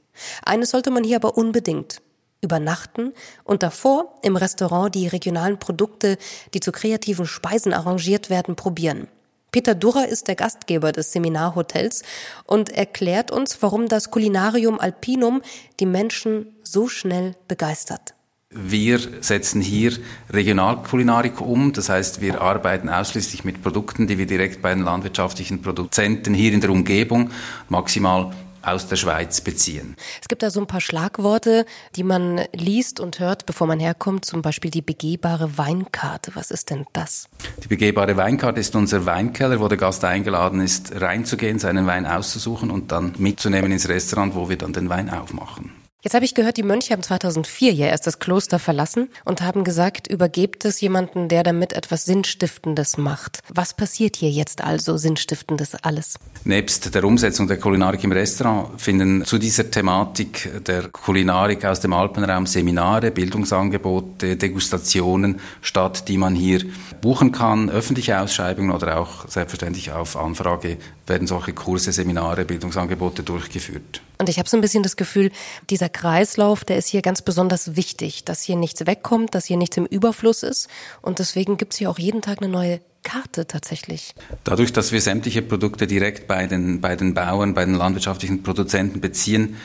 Eines 0.43 0.71
sollte 0.71 0.91
man 0.91 1.03
hier 1.03 1.17
aber 1.17 1.37
unbedingt 1.37 2.01
übernachten 2.41 3.13
und 3.43 3.63
davor 3.63 4.19
im 4.21 4.35
Restaurant 4.35 4.93
die 4.93 5.07
regionalen 5.07 5.59
Produkte, 5.59 6.17
die 6.53 6.59
zu 6.59 6.71
kreativen 6.71 7.25
Speisen 7.25 7.73
arrangiert 7.73 8.29
werden, 8.29 8.55
probieren. 8.55 9.07
Peter 9.53 9.75
Durrer 9.75 10.07
ist 10.07 10.27
der 10.27 10.35
Gastgeber 10.35 10.91
des 10.91 11.11
Seminarhotels 11.11 12.01
und 12.47 12.69
erklärt 12.69 13.29
uns, 13.29 13.61
warum 13.61 13.87
das 13.87 14.09
Kulinarium 14.09 14.79
Alpinum 14.79 15.43
die 15.79 15.85
Menschen 15.85 16.47
so 16.63 16.87
schnell 16.87 17.35
begeistert. 17.47 18.15
Wir 18.49 18.99
setzen 19.21 19.61
hier 19.61 19.93
Regionalkulinarik 20.31 21.39
um, 21.39 21.71
das 21.71 21.89
heißt, 21.89 22.19
wir 22.19 22.41
arbeiten 22.41 22.89
ausschließlich 22.89 23.43
mit 23.43 23.61
Produkten, 23.61 24.07
die 24.07 24.17
wir 24.17 24.25
direkt 24.25 24.63
bei 24.63 24.73
den 24.73 24.83
landwirtschaftlichen 24.83 25.61
Produzenten 25.61 26.33
hier 26.33 26.51
in 26.51 26.61
der 26.61 26.71
Umgebung 26.71 27.29
maximal 27.69 28.31
aus 28.63 28.87
der 28.87 28.95
Schweiz 28.95 29.41
beziehen. 29.41 29.95
Es 30.21 30.27
gibt 30.27 30.41
da 30.41 30.49
so 30.49 30.59
ein 30.59 30.67
paar 30.67 30.81
Schlagworte, 30.81 31.65
die 31.95 32.03
man 32.03 32.41
liest 32.53 32.99
und 32.99 33.19
hört, 33.19 33.45
bevor 33.45 33.67
man 33.67 33.79
herkommt, 33.79 34.25
zum 34.25 34.41
Beispiel 34.41 34.71
die 34.71 34.81
begehbare 34.81 35.57
Weinkarte. 35.57 36.31
Was 36.35 36.51
ist 36.51 36.69
denn 36.69 36.85
das? 36.93 37.29
Die 37.63 37.67
begehbare 37.67 38.17
Weinkarte 38.17 38.59
ist 38.59 38.75
unser 38.75 39.05
Weinkeller, 39.05 39.59
wo 39.59 39.67
der 39.67 39.77
Gast 39.77 40.03
eingeladen 40.05 40.61
ist, 40.61 40.99
reinzugehen, 40.99 41.59
seinen 41.59 41.85
Wein 41.85 42.05
auszusuchen 42.05 42.71
und 42.71 42.91
dann 42.91 43.13
mitzunehmen 43.17 43.71
ins 43.71 43.89
Restaurant, 43.89 44.35
wo 44.35 44.49
wir 44.49 44.57
dann 44.57 44.73
den 44.73 44.89
Wein 44.89 45.09
aufmachen. 45.09 45.82
Jetzt 46.03 46.15
habe 46.15 46.25
ich 46.25 46.35
gehört, 46.35 46.57
die 46.57 46.63
Mönche 46.63 46.91
haben 46.91 47.01
2004 47.01 47.71
ja 47.71 47.85
erst 47.85 48.05
das 48.05 48.19
Kloster 48.19 48.59
verlassen 48.59 49.07
und 49.23 49.41
haben 49.41 49.63
gesagt, 49.63 50.07
übergebt 50.07 50.65
es 50.65 50.81
jemanden, 50.81 51.29
der 51.29 51.43
damit 51.43 51.71
etwas 51.71 52.03
Sinnstiftendes 52.03 52.97
macht. 52.97 53.39
Was 53.47 53.73
passiert 53.73 54.17
hier 54.17 54.29
jetzt 54.29 54.65
also 54.65 54.97
Sinnstiftendes 54.97 55.75
alles? 55.75 56.15
Nebst 56.43 56.93
der 56.93 57.05
Umsetzung 57.05 57.47
der 57.47 57.55
Kulinarik 57.57 58.03
im 58.03 58.11
Restaurant 58.11 58.81
finden 58.81 59.23
zu 59.23 59.37
dieser 59.37 59.71
Thematik 59.71 60.51
der 60.65 60.89
Kulinarik 60.89 61.63
aus 61.63 61.79
dem 61.79 61.93
Alpenraum 61.93 62.47
Seminare, 62.47 63.09
Bildungsangebote, 63.09 64.35
Degustationen 64.35 65.39
statt, 65.61 66.09
die 66.09 66.17
man 66.17 66.35
hier 66.35 66.65
buchen 66.99 67.31
kann, 67.31 67.69
öffentliche 67.69 68.19
Ausschreibungen 68.19 68.71
oder 68.71 68.99
auch 68.99 69.29
selbstverständlich 69.29 69.93
auf 69.93 70.17
Anfrage 70.17 70.75
werden 71.07 71.27
solche 71.27 71.53
Kurse, 71.53 71.91
Seminare, 71.91 72.45
Bildungsangebote 72.45 73.23
durchgeführt. 73.23 74.01
Und 74.19 74.29
ich 74.29 74.39
habe 74.39 74.47
so 74.47 74.57
ein 74.57 74.61
bisschen 74.61 74.83
das 74.83 74.95
Gefühl, 74.95 75.31
dieser 75.69 75.89
Kreislauf, 75.89 76.63
der 76.63 76.77
ist 76.77 76.87
hier 76.87 77.01
ganz 77.01 77.21
besonders 77.21 77.75
wichtig, 77.75 78.23
dass 78.23 78.41
hier 78.41 78.55
nichts 78.55 78.85
wegkommt, 78.85 79.35
dass 79.35 79.45
hier 79.45 79.57
nichts 79.57 79.77
im 79.77 79.85
Überfluss 79.85 80.43
ist. 80.43 80.69
Und 81.01 81.19
deswegen 81.19 81.57
gibt 81.57 81.73
es 81.73 81.79
hier 81.79 81.89
auch 81.89 81.99
jeden 81.99 82.21
Tag 82.21 82.41
eine 82.41 82.49
neue 82.49 82.79
Karte 83.03 83.45
tatsächlich. 83.45 84.15
Dadurch, 84.45 84.71
dass 84.71 84.93
wir 84.93 85.01
sämtliche 85.01 85.41
Produkte 85.41 85.87
direkt 85.87 86.27
bei 86.27 86.47
den, 86.47 86.79
bei 86.79 86.95
den 86.95 87.13
Bauern, 87.13 87.53
bei 87.53 87.65
den 87.65 87.75
landwirtschaftlichen 87.75 88.43
Produzenten 88.43 89.01
beziehen, 89.01 89.57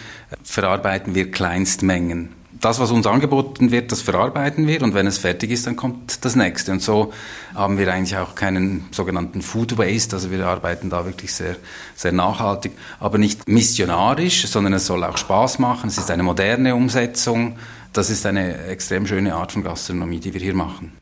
verarbeiten 0.43 1.15
wir 1.15 1.31
Kleinstmengen 1.31 2.35
das, 2.61 2.81
was 2.81 2.91
uns 2.91 3.07
angeboten 3.07 3.71
wird, 3.71 3.93
das 3.93 4.03
verarbeiten 4.03 4.67
wir 4.67 4.83
und 4.83 4.95
wenn 4.95 5.07
es 5.07 5.19
fertig 5.19 5.51
ist, 5.51 5.67
dann 5.67 5.77
kommt 5.77 6.25
das 6.25 6.37
nächste. 6.37 6.73
Und 6.73 6.83
so 6.83 7.13
haben 7.55 7.79
wir 7.79 7.93
eigentlich 7.93 8.17
auch 8.17 8.35
keinen 8.35 8.87
sogenannten 8.91 9.43
Food 9.43 9.79
Waste, 9.79 10.17
also 10.17 10.31
wir 10.31 10.47
arbeiten 10.47 10.91
da 10.91 11.05
wirklich 11.05 11.33
sehr, 11.33 11.57
sehr 11.95 12.13
nachhaltig, 12.13 12.73
aber 13.01 13.19
nicht 13.19 13.49
missionarisch, 13.49 14.47
sondern 14.47 14.73
es 14.73 14.87
soll 14.87 15.05
auch 15.05 15.17
Spaß 15.17 15.59
machen. 15.59 15.89
Es 15.89 15.99
ist 15.99 16.11
eine 16.11 16.23
moderne 16.23 16.75
Umsetzung. 16.75 17.57
Das 17.93 18.11
ist 18.11 18.27
eine 18.27 18.67
extrem 18.67 19.07
schöne 19.07 19.35
Art 19.35 19.53
von 19.53 19.63
Gastronomie, 19.63 20.21
die 20.21 20.35
wir 20.35 20.41
hier 20.41 20.55
machen. 20.55 20.93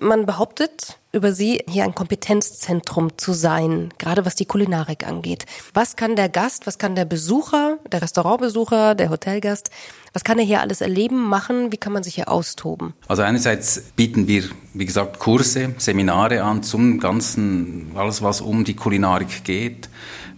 Man 0.00 0.26
behauptet 0.26 0.98
über 1.12 1.32
Sie, 1.32 1.62
hier 1.68 1.84
ein 1.84 1.94
Kompetenzzentrum 1.94 3.16
zu 3.16 3.32
sein, 3.32 3.92
gerade 3.98 4.24
was 4.24 4.34
die 4.34 4.44
Kulinarik 4.44 5.06
angeht. 5.06 5.46
Was 5.74 5.96
kann 5.96 6.14
der 6.14 6.28
Gast, 6.28 6.66
was 6.66 6.78
kann 6.78 6.94
der 6.94 7.04
Besucher, 7.04 7.78
der 7.90 8.02
Restaurantbesucher, 8.02 8.94
der 8.94 9.10
Hotelgast, 9.10 9.70
was 10.12 10.24
kann 10.24 10.38
er 10.38 10.44
hier 10.44 10.60
alles 10.60 10.80
erleben, 10.80 11.28
machen? 11.28 11.72
Wie 11.72 11.76
kann 11.76 11.92
man 11.92 12.02
sich 12.02 12.14
hier 12.14 12.28
austoben? 12.28 12.94
Also 13.08 13.22
einerseits 13.22 13.80
bieten 13.96 14.26
wir, 14.28 14.44
wie 14.74 14.86
gesagt, 14.86 15.18
Kurse, 15.18 15.74
Seminare 15.78 16.42
an 16.42 16.62
zum 16.62 17.00
ganzen, 17.00 17.92
alles 17.94 18.22
was 18.22 18.40
um 18.40 18.64
die 18.64 18.76
Kulinarik 18.76 19.44
geht. 19.44 19.88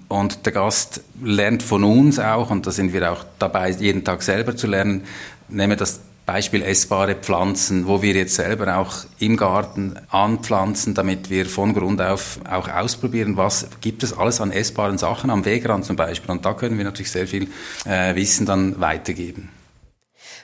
Und 0.09 0.45
der 0.45 0.53
Gast 0.53 1.03
lernt 1.23 1.63
von 1.63 1.85
uns 1.85 2.19
auch, 2.19 2.51
und 2.51 2.67
da 2.67 2.71
sind 2.73 2.93
wir 2.93 3.13
auch 3.13 3.25
dabei, 3.39 3.71
jeden 3.71 4.05
Tag 4.05 4.23
selber 4.23 4.57
zu 4.57 4.67
lernen, 4.67 5.05
nehme 5.49 5.77
das 5.77 6.01
Beispiel 6.33 6.63
essbare 6.63 7.17
Pflanzen, 7.17 7.89
wo 7.89 8.03
wir 8.03 8.15
jetzt 8.15 8.37
selber 8.37 8.77
auch 8.77 8.99
im 9.19 9.37
Garten 9.37 9.99
anpflanzen, 10.11 10.95
damit 10.95 11.29
wir 11.29 11.45
von 11.47 11.75
Grund 11.75 12.01
auf 12.01 12.39
auch 12.49 12.69
ausprobieren, 12.69 13.37
was 13.37 13.67
gibt 13.81 14.05
es 14.05 14.17
alles 14.17 14.41
an 14.41 14.53
essbaren 14.53 14.97
Sachen 14.97 15.31
am 15.31 15.45
Wegrand 15.45 15.85
zum 15.85 15.97
Beispiel. 15.97 16.31
Und 16.31 16.45
da 16.45 16.55
können 16.55 16.79
wir 16.79 16.85
natürlich 16.85 17.11
sehr 17.11 17.27
viel 17.27 17.49
äh, 17.85 18.15
Wissen 18.15 18.47
dann 18.47 18.81
weitergeben. 18.81 19.49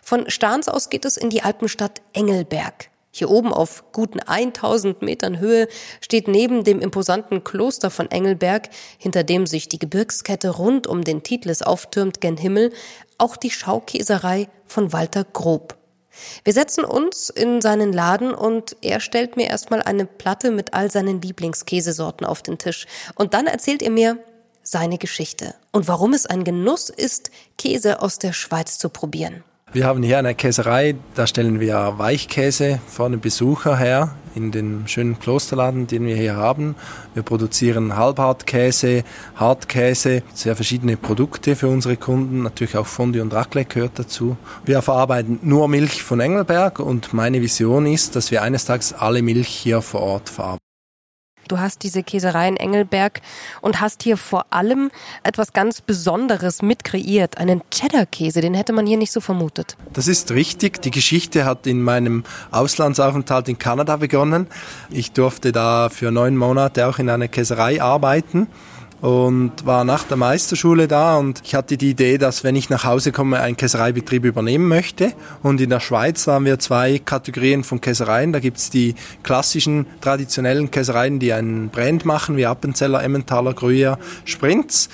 Von 0.03 0.29
Stahns 0.29 0.67
aus 0.67 0.91
geht 0.91 1.05
es 1.05 1.17
in 1.17 1.31
die 1.31 1.45
Alpenstadt 1.45 2.03
Engelberg. 2.13 2.91
Hier 3.13 3.31
oben 3.31 3.53
auf 3.53 3.85
guten 3.93 4.21
1000 4.21 5.01
Metern 5.01 5.39
Höhe 5.39 5.69
steht 6.03 6.29
neben 6.29 6.65
dem 6.65 6.81
imposanten 6.81 7.45
Kloster 7.45 7.91
von 7.91 8.11
Engelberg, 8.11 8.69
hinter 8.99 9.25
dem 9.25 9.47
sich 9.47 9.69
die 9.69 9.79
Gebirgskette 9.79 10.51
rund 10.51 10.87
um 10.87 11.03
den 11.03 11.23
Titlis 11.23 11.63
auftürmt 11.63 12.21
gen 12.21 12.37
Himmel, 12.37 12.73
auch 13.19 13.37
die 13.37 13.51
Schaukäserei 13.51 14.49
von 14.67 14.93
Walter 14.93 15.25
Grob. 15.25 15.77
Wir 16.45 16.53
setzen 16.53 16.85
uns 16.85 17.29
in 17.29 17.61
seinen 17.61 17.93
Laden 17.93 18.35
und 18.35 18.77
er 18.81 19.01
stellt 19.01 19.37
mir 19.37 19.49
erstmal 19.49 19.83
eine 19.83 20.07
Platte 20.07 20.51
mit 20.51 20.73
all 20.73 20.91
seinen 20.91 21.21
Lieblingskäsesorten 21.21 22.27
auf 22.27 22.43
den 22.43 22.59
Tisch. 22.59 22.87
Und 23.15 23.35
dann 23.35 23.47
erzählt 23.47 23.83
er 23.83 23.91
mir 23.91 24.19
seine 24.63 24.99
Geschichte 24.99 25.55
und 25.73 25.89
warum 25.89 26.13
es 26.13 26.27
ein 26.27 26.43
Genuss 26.43 26.91
ist, 26.91 27.31
Käse 27.57 28.03
aus 28.03 28.19
der 28.19 28.33
Schweiz 28.33 28.79
zu 28.79 28.89
probieren. 28.89 29.45
Wir 29.77 29.85
haben 29.85 30.03
hier 30.03 30.17
eine 30.17 30.35
Käserei, 30.35 30.95
da 31.17 31.27
stellen 31.27 31.61
wir 31.61 31.99
Weichkäse 31.99 32.81
vor 32.87 33.11
den 33.11 33.21
Besucher 33.21 33.77
her, 33.77 34.15
in 34.35 34.51
den 34.51 34.89
schönen 34.89 35.19
Klosterladen, 35.19 35.87
den 35.87 36.07
wir 36.07 36.17
hier 36.17 36.35
haben. 36.35 36.77
Wir 37.13 37.23
produzieren 37.23 37.95
Halbhartkäse, 37.95 39.05
Hartkäse, 39.35 40.23
sehr 40.33 40.57
verschiedene 40.57 40.97
Produkte 40.97 41.57
für 41.57 41.69
unsere 41.69 41.99
Kunden, 41.99 42.43
natürlich 42.43 42.79
auch 42.79 42.87
Fondue 42.87 43.21
und 43.21 43.35
Raclette 43.35 43.75
gehört 43.75 43.99
dazu. 43.99 44.39
Wir 44.65 44.81
verarbeiten 44.81 45.41
nur 45.43 45.69
Milch 45.69 46.03
von 46.03 46.21
Engelberg 46.21 46.79
und 46.79 47.13
meine 47.13 47.43
Vision 47.43 47.85
ist, 47.85 48.17
dass 48.17 48.31
wir 48.31 48.41
eines 48.41 48.65
Tages 48.65 48.95
alle 48.95 49.21
Milch 49.21 49.49
hier 49.49 49.83
vor 49.83 50.01
Ort 50.01 50.31
verarbeiten. 50.31 50.66
Du 51.49 51.59
hast 51.59 51.83
diese 51.83 52.03
Käserei 52.03 52.49
in 52.49 52.57
Engelberg 52.57 53.21
und 53.61 53.81
hast 53.81 54.03
hier 54.03 54.17
vor 54.17 54.47
allem 54.51 54.91
etwas 55.23 55.53
ganz 55.53 55.81
Besonderes 55.81 56.63
mit 56.63 56.85
kreiert. 56.85 57.39
Einen 57.39 57.63
Cheddar-Käse, 57.71 58.41
den 58.41 58.55
hätte 58.55 58.73
man 58.73 58.87
hier 58.87 58.97
nicht 58.97 59.13
so 59.13 59.21
vermutet. 59.21 59.77
Das 59.93 60.09
ist 60.09 60.33
richtig. 60.33 60.83
Die 60.83 60.91
Geschichte 60.91 61.45
hat 61.45 61.67
in 61.67 61.83
meinem 61.83 62.25
Auslandsaufenthalt 62.51 63.49
in 63.49 63.59
Kanada 63.59 63.97
begonnen. 63.97 64.47
Ich 64.91 65.13
durfte 65.13 65.53
da 65.53 65.89
für 65.89 66.11
neun 66.11 66.37
Monate 66.37 66.87
auch 66.87 66.99
in 66.99 67.09
einer 67.09 67.29
Käserei 67.29 67.81
arbeiten 67.81 68.49
und 69.01 69.67
war 69.67 69.85
nach 69.85 70.05
der 70.05 70.17
Meisterschule 70.17 70.89
da 70.89 71.17
und 71.17 71.43
ich 71.45 71.55
hatte 71.55 71.77
die 71.77 71.91
Idee, 71.91 72.19
dass 72.19 72.45
wenn 72.45 72.57
ich 72.57 72.71
nach 72.71 72.85
Hause 72.85 73.13
komme, 73.13 73.41
einen 73.41 73.57
Käsereibetrieb 73.57 74.25
übernehmen 74.25 74.69
möchte. 74.69 75.13
Und 75.43 75.61
in 75.61 75.71
der 75.71 75.81
Schweiz 75.81 76.27
haben 76.27 76.47
wir 76.47 76.59
zwei 76.59 76.99
Kategorien 76.99 77.63
von 77.63 77.81
Käsereien. 77.81 78.33
Da 78.33 78.41
gibt's 78.41 78.71
die 78.71 78.95
klassischen, 79.23 79.87
traditionellen 80.01 80.71
Käsereien, 80.71 81.19
die 81.19 81.33
einen 81.33 81.69
Brand 81.69 82.05
machen, 82.05 82.37
wie 82.37 82.47
Appenzeller, 82.47 83.03
Emmentaler, 83.03 83.53
Gruyère, 83.53 83.99
Sprinz. 84.25 84.89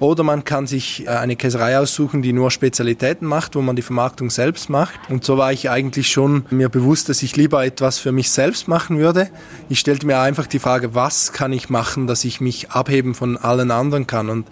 Oder 0.00 0.22
man 0.22 0.44
kann 0.44 0.66
sich 0.66 1.06
äh, 1.06 1.10
eine 1.10 1.36
Käserei 1.36 1.78
aussuchen, 1.78 2.22
die 2.22 2.32
nur 2.32 2.50
Spezialitäten 2.50 3.28
macht, 3.28 3.54
wo 3.54 3.60
man 3.60 3.76
die 3.76 3.82
Vermarktung 3.82 4.30
selbst 4.30 4.70
macht. 4.70 4.98
Und 5.10 5.24
so 5.24 5.36
war 5.36 5.52
ich 5.52 5.68
eigentlich 5.68 6.10
schon 6.10 6.46
mir 6.50 6.70
bewusst, 6.70 7.10
dass 7.10 7.22
ich 7.22 7.36
lieber 7.36 7.64
etwas 7.64 7.98
für 7.98 8.10
mich 8.10 8.30
selbst 8.30 8.66
machen 8.66 8.98
würde. 8.98 9.28
Ich 9.68 9.78
stellte 9.78 10.06
mir 10.06 10.18
einfach 10.20 10.46
die 10.46 10.58
Frage, 10.58 10.94
was 10.94 11.32
kann 11.32 11.52
ich 11.52 11.68
machen, 11.68 12.06
dass 12.06 12.24
ich 12.24 12.40
mich 12.40 12.70
abheben 12.70 13.14
von 13.14 13.36
allen 13.36 13.70
anderen 13.70 14.06
kann. 14.06 14.30
Und 14.30 14.46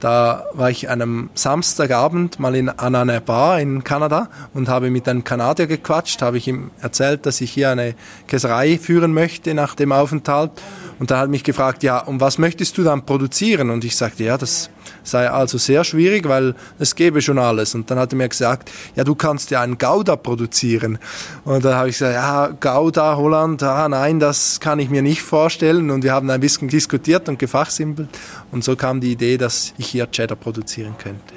da 0.00 0.44
war 0.52 0.70
ich 0.70 0.88
einem 0.88 1.30
Samstagabend 1.34 2.38
mal 2.38 2.54
in, 2.54 2.68
an 2.68 2.94
einer 2.94 3.20
Bar 3.20 3.60
in 3.60 3.84
Kanada 3.84 4.28
und 4.52 4.68
habe 4.68 4.90
mit 4.90 5.08
einem 5.08 5.24
Kanadier 5.24 5.66
gequatscht, 5.66 6.20
habe 6.22 6.38
ich 6.38 6.48
ihm 6.48 6.70
erzählt, 6.80 7.26
dass 7.26 7.40
ich 7.40 7.50
hier 7.50 7.70
eine 7.70 7.94
Käserei 8.26 8.78
führen 8.78 9.14
möchte 9.14 9.54
nach 9.54 9.74
dem 9.74 9.92
Aufenthalt. 9.92 10.50
Und 10.98 11.10
da 11.10 11.18
hat 11.18 11.28
mich 11.28 11.42
gefragt, 11.42 11.82
ja, 11.82 11.98
und 11.98 12.20
was 12.20 12.38
möchtest 12.38 12.78
du 12.78 12.84
dann 12.84 13.04
produzieren? 13.04 13.70
Und 13.70 13.84
ich 13.84 13.96
sagte, 13.96 14.24
ja, 14.24 14.38
das 14.38 14.70
sei 15.02 15.30
also 15.30 15.58
sehr 15.58 15.84
schwierig, 15.84 16.28
weil 16.28 16.54
es 16.78 16.94
gäbe 16.94 17.20
schon 17.22 17.38
alles. 17.38 17.74
Und 17.74 17.90
dann 17.90 17.98
hat 17.98 18.12
er 18.12 18.16
mir 18.16 18.28
gesagt, 18.28 18.70
ja, 18.94 19.04
du 19.04 19.14
kannst 19.14 19.50
ja 19.50 19.60
einen 19.60 19.78
Gouda 19.78 20.16
produzieren. 20.16 20.98
Und 21.44 21.64
da 21.64 21.76
habe 21.76 21.88
ich 21.88 21.98
gesagt, 21.98 22.14
ja, 22.14 22.48
Gouda, 22.48 23.16
Holland, 23.16 23.62
ah, 23.62 23.88
nein, 23.88 24.20
das 24.20 24.60
kann 24.60 24.78
ich 24.78 24.90
mir 24.90 25.02
nicht 25.02 25.22
vorstellen. 25.22 25.90
Und 25.90 26.04
wir 26.04 26.12
haben 26.12 26.30
ein 26.30 26.40
bisschen 26.40 26.68
diskutiert 26.68 27.28
und 27.28 27.38
gefachsimpelt. 27.38 28.08
Und 28.52 28.64
so 28.64 28.76
kam 28.76 29.00
die 29.00 29.12
Idee, 29.12 29.36
dass 29.36 29.74
ich 29.78 29.93
hier 29.94 30.10
Cheddar 30.10 30.36
produzieren 30.36 30.96
könnte. 30.98 31.34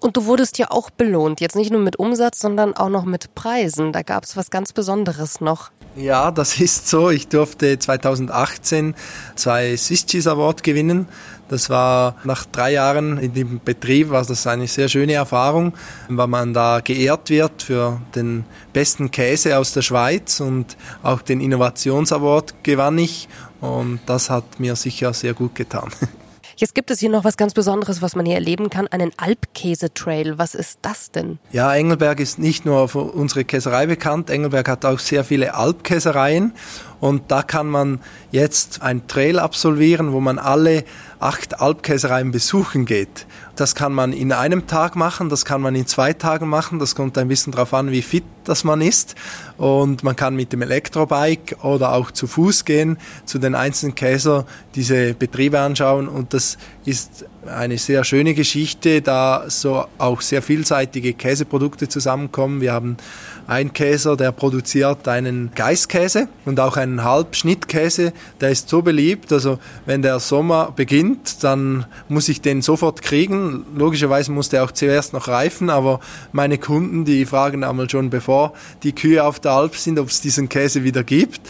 Und 0.00 0.16
du 0.18 0.26
wurdest 0.26 0.58
ja 0.58 0.70
auch 0.70 0.90
belohnt, 0.90 1.40
jetzt 1.40 1.56
nicht 1.56 1.72
nur 1.72 1.80
mit 1.80 1.96
Umsatz, 1.98 2.40
sondern 2.40 2.74
auch 2.74 2.90
noch 2.90 3.06
mit 3.06 3.34
Preisen. 3.34 3.92
Da 3.92 4.02
gab 4.02 4.24
es 4.24 4.36
was 4.36 4.50
ganz 4.50 4.74
Besonderes 4.74 5.40
noch. 5.40 5.70
Ja, 5.96 6.30
das 6.30 6.60
ist 6.60 6.88
so. 6.88 7.08
Ich 7.08 7.28
durfte 7.28 7.78
2018 7.78 8.94
zwei 9.34 9.76
Swiss 9.76 10.04
Cheese 10.04 10.30
Award 10.30 10.62
gewinnen. 10.62 11.08
Das 11.48 11.70
war 11.70 12.16
nach 12.24 12.44
drei 12.44 12.72
Jahren 12.72 13.18
in 13.18 13.32
dem 13.32 13.60
Betrieb, 13.64 14.10
war 14.10 14.24
das 14.24 14.46
eine 14.46 14.66
sehr 14.66 14.88
schöne 14.88 15.14
Erfahrung, 15.14 15.72
weil 16.08 16.26
man 16.26 16.52
da 16.52 16.80
geehrt 16.80 17.30
wird 17.30 17.62
für 17.62 18.00
den 18.14 18.44
besten 18.72 19.10
Käse 19.12 19.56
aus 19.56 19.72
der 19.72 19.82
Schweiz 19.82 20.40
und 20.40 20.76
auch 21.02 21.22
den 21.22 21.40
Innovationsaward 21.40 22.64
gewann 22.64 22.98
ich 22.98 23.28
und 23.60 24.00
das 24.06 24.28
hat 24.28 24.58
mir 24.58 24.74
sicher 24.74 25.14
sehr 25.14 25.34
gut 25.34 25.54
getan. 25.54 25.88
Jetzt 26.58 26.74
gibt 26.74 26.90
es 26.90 27.00
hier 27.00 27.10
noch 27.10 27.22
was 27.22 27.36
ganz 27.36 27.52
Besonderes, 27.52 28.00
was 28.00 28.16
man 28.16 28.24
hier 28.24 28.36
erleben 28.36 28.70
kann, 28.70 28.88
einen 28.88 29.10
Alpkäse-Trail. 29.18 30.38
Was 30.38 30.54
ist 30.54 30.78
das 30.80 31.10
denn? 31.10 31.38
Ja, 31.52 31.74
Engelberg 31.74 32.18
ist 32.18 32.38
nicht 32.38 32.64
nur 32.64 32.88
für 32.88 33.00
unsere 33.00 33.44
Käserei 33.44 33.84
bekannt. 33.84 34.30
Engelberg 34.30 34.66
hat 34.66 34.86
auch 34.86 34.98
sehr 34.98 35.22
viele 35.22 35.54
Alpkäsereien 35.54 36.52
und 36.98 37.30
da 37.30 37.42
kann 37.42 37.66
man 37.66 38.00
jetzt 38.30 38.80
ein 38.80 39.06
Trail 39.06 39.38
absolvieren, 39.38 40.12
wo 40.12 40.20
man 40.20 40.38
alle 40.38 40.84
acht 41.20 41.60
Alpkäsereien 41.60 42.30
besuchen 42.30 42.84
geht. 42.84 43.26
Das 43.56 43.74
kann 43.74 43.94
man 43.94 44.12
in 44.12 44.32
einem 44.32 44.66
Tag 44.66 44.96
machen, 44.96 45.30
das 45.30 45.46
kann 45.46 45.62
man 45.62 45.74
in 45.74 45.86
zwei 45.86 46.12
Tagen 46.12 46.46
machen. 46.46 46.78
Das 46.78 46.94
kommt 46.94 47.16
ein 47.16 47.28
bisschen 47.28 47.52
darauf 47.52 47.72
an, 47.72 47.90
wie 47.90 48.02
fit 48.02 48.24
das 48.44 48.64
man 48.64 48.82
ist. 48.82 49.14
Und 49.56 50.04
man 50.04 50.14
kann 50.14 50.36
mit 50.36 50.52
dem 50.52 50.60
Elektrobike 50.60 51.56
oder 51.62 51.92
auch 51.92 52.10
zu 52.10 52.26
Fuß 52.26 52.66
gehen, 52.66 52.98
zu 53.24 53.38
den 53.38 53.54
einzelnen 53.54 53.94
Käser 53.94 54.44
diese 54.74 55.14
Betriebe 55.14 55.58
anschauen. 55.58 56.06
Und 56.06 56.34
das 56.34 56.58
ist 56.84 57.24
eine 57.46 57.78
sehr 57.78 58.04
schöne 58.04 58.34
Geschichte, 58.34 59.00
da 59.00 59.44
so 59.48 59.86
auch 59.96 60.20
sehr 60.20 60.42
vielseitige 60.42 61.14
Käseprodukte 61.14 61.88
zusammenkommen. 61.88 62.60
Wir 62.60 62.74
haben 62.74 62.98
einen 63.46 63.72
Käser, 63.72 64.16
der 64.16 64.32
produziert 64.32 65.08
einen 65.08 65.50
Geißkäse 65.54 66.28
und 66.44 66.60
auch 66.60 66.76
einen 66.76 67.04
Halbschnittkäse. 67.04 68.12
Der 68.40 68.50
ist 68.50 68.68
so 68.68 68.82
beliebt, 68.82 69.32
also 69.32 69.58
wenn 69.86 70.02
der 70.02 70.20
Sommer 70.20 70.72
beginnt, 70.74 71.05
dann 71.44 71.86
muss 72.08 72.28
ich 72.28 72.40
den 72.40 72.62
sofort 72.62 73.02
kriegen. 73.02 73.64
Logischerweise 73.76 74.32
muss 74.32 74.48
der 74.48 74.64
auch 74.64 74.72
zuerst 74.72 75.12
noch 75.12 75.28
reifen, 75.28 75.70
aber 75.70 76.00
meine 76.32 76.58
Kunden, 76.58 77.04
die 77.04 77.24
fragen 77.26 77.64
einmal 77.64 77.88
schon, 77.88 78.10
bevor 78.10 78.52
die 78.82 78.94
Kühe 78.94 79.24
auf 79.24 79.40
der 79.40 79.52
Alp 79.52 79.76
sind, 79.76 79.98
ob 79.98 80.08
es 80.08 80.20
diesen 80.20 80.48
Käse 80.48 80.84
wieder 80.84 81.04
gibt. 81.04 81.40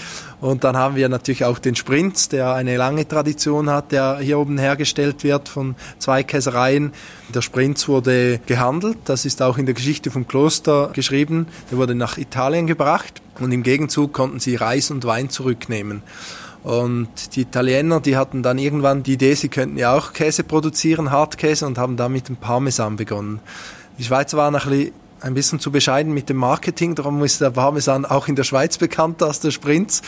Und 0.41 0.65
dann 0.65 0.77
haben 0.77 0.97
wir 0.97 1.09
natürlich 1.09 1.45
auch 1.45 1.59
den 1.59 1.77
Sprinz, 1.77 2.29
der 2.29 2.53
eine 2.53 2.77
lange 2.77 3.09
Tradition 3.09 3.71
hat, 3.71 3.93
der 3.93 4.19
hier 4.19 4.39
oben 4.39 4.59
hergestellt 4.59 5.25
wird 5.25 5.49
von 5.49 5.77
zwei 5.99 6.23
Käsereien. 6.23 6.93
Der 7.35 7.43
Sprinz 7.43 7.89
wurde 7.89 8.39
gehandelt, 8.47 8.99
das 9.07 9.25
ist 9.25 9.41
auch 9.41 9.59
in 9.59 9.67
der 9.67 9.75
Geschichte 9.75 10.11
vom 10.11 10.29
Kloster 10.29 10.91
geschrieben. 10.93 11.47
Der 11.71 11.79
wurde 11.79 11.95
nach 11.95 12.19
Italien 12.19 12.67
gebracht 12.67 13.23
und 13.41 13.51
im 13.53 13.63
Gegenzug 13.63 14.13
konnten 14.13 14.39
sie 14.39 14.57
Reis 14.57 14.91
und 14.91 15.05
Wein 15.05 15.31
zurücknehmen. 15.31 16.03
Und 16.67 17.37
die 17.37 17.43
Italiener, 17.43 18.01
die 18.01 18.17
hatten 18.17 18.43
dann 18.43 18.59
irgendwann 18.59 19.05
die 19.05 19.13
Idee, 19.13 19.35
sie 19.35 19.49
könnten 19.49 19.79
ja 19.79 19.97
auch 19.97 20.13
Käse 20.13 20.43
produzieren, 20.43 21.13
Hartkäse, 21.13 21.65
und 21.65 21.79
haben 21.79 21.97
dann 21.97 22.11
mit 22.11 22.29
dem 22.29 22.35
Parmesan 22.35 22.97
begonnen. 22.97 23.39
Die 24.01 24.03
Schweizer 24.03 24.37
waren 24.37 24.57
ein 24.57 25.35
bisschen 25.35 25.61
zu 25.61 25.71
bescheiden 25.71 26.13
mit 26.13 26.29
dem 26.29 26.39
Marketing, 26.39 26.97
darum 26.97 27.23
ist 27.23 27.41
der 27.41 27.51
Parmesan 27.51 28.05
auch 28.05 28.27
in 28.27 28.35
der 28.35 28.43
Schweiz 28.43 28.79
bekannter 28.79 29.27
als 29.29 29.39
der 29.39 29.53
Sprinz. 29.53 30.03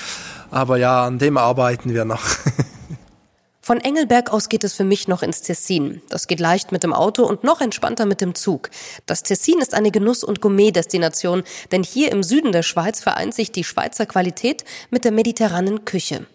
Aber 0.50 0.78
ja, 0.78 1.04
an 1.06 1.20
dem 1.20 1.36
arbeiten 1.36 1.94
wir 1.94 2.04
noch. 2.04 2.24
Von 3.60 3.78
Engelberg 3.78 4.32
aus 4.32 4.48
geht 4.48 4.64
es 4.64 4.74
für 4.74 4.82
mich 4.82 5.06
noch 5.06 5.22
ins 5.22 5.42
Tessin. 5.42 6.02
Das 6.08 6.26
geht 6.26 6.40
leicht 6.40 6.72
mit 6.72 6.82
dem 6.82 6.92
Auto 6.92 7.22
und 7.22 7.44
noch 7.44 7.60
entspannter 7.60 8.04
mit 8.04 8.20
dem 8.20 8.34
Zug. 8.34 8.70
Das 9.06 9.22
Tessin 9.22 9.60
ist 9.60 9.74
eine 9.74 9.92
Genuss- 9.92 10.24
und 10.24 10.40
Gourmet-Destination, 10.40 11.44
denn 11.70 11.84
hier 11.84 12.10
im 12.10 12.24
Süden 12.24 12.50
der 12.50 12.64
Schweiz 12.64 12.98
vereint 13.00 13.34
sich 13.34 13.52
die 13.52 13.62
Schweizer 13.62 14.06
Qualität 14.06 14.64
mit 14.90 15.04
der 15.04 15.12
mediterranen 15.12 15.84
Küche. 15.84 16.26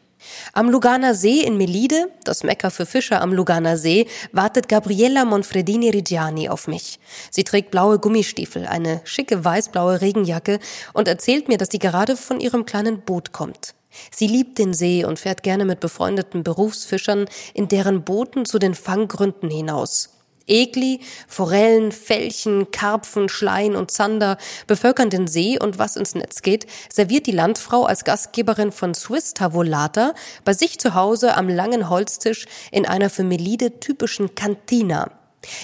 Am 0.54 0.70
Luganer 0.70 1.16
See 1.16 1.42
in 1.42 1.58
Melide, 1.58 2.10
das 2.24 2.44
Mekka 2.44 2.70
für 2.70 2.86
Fischer 2.86 3.22
am 3.22 3.34
Luganer 3.34 3.78
See, 3.78 4.08
wartet 4.32 4.70
Gabriella 4.70 5.26
Monfredini 5.26 5.90
Rigiani 5.90 6.50
auf 6.50 6.68
mich. 6.68 7.00
Sie 7.32 7.44
trägt 7.44 7.72
blaue 7.72 8.00
Gummistiefel, 8.00 8.66
eine 8.66 9.02
schicke 9.04 9.44
weißblaue 9.44 10.02
Regenjacke 10.02 10.60
und 10.94 11.08
erzählt 11.08 11.48
mir, 11.48 11.58
dass 11.58 11.70
sie 11.72 11.80
gerade 11.80 12.16
von 12.18 12.40
ihrem 12.40 12.66
kleinen 12.66 13.02
Boot 13.02 13.32
kommt. 13.32 13.74
Sie 14.12 14.28
liebt 14.28 14.58
den 14.58 14.74
See 14.74 15.06
und 15.06 15.20
fährt 15.20 15.44
gerne 15.44 15.66
mit 15.66 15.80
befreundeten 15.80 16.44
Berufsfischern 16.44 17.28
in 17.54 17.68
deren 17.68 18.04
Booten 18.04 18.46
zu 18.46 18.60
den 18.60 18.76
Fanggründen 18.76 19.50
hinaus. 19.50 20.12
Egli, 20.47 20.99
Forellen, 21.27 21.91
Felchen, 21.91 22.71
Karpfen, 22.71 23.29
Schleien 23.29 23.75
und 23.75 23.91
Zander 23.91 24.38
bevölkern 24.67 25.10
den 25.10 25.27
See 25.27 25.60
und 25.60 25.79
was 25.79 25.95
ins 25.95 26.15
Netz 26.15 26.41
geht, 26.41 26.67
serviert 26.91 27.27
die 27.27 27.32
Landfrau 27.32 27.84
als 27.84 28.03
Gastgeberin 28.03 28.71
von 28.71 28.93
Swiss 28.93 29.34
Tavolata 29.34 30.13
bei 30.43 30.53
sich 30.53 30.79
zu 30.79 30.95
Hause 30.95 31.36
am 31.36 31.49
langen 31.49 31.89
Holztisch 31.89 32.45
in 32.71 32.86
einer 32.86 33.10
für 33.10 33.23
Melide 33.23 33.79
typischen 33.79 34.36
Cantina. 34.36 35.12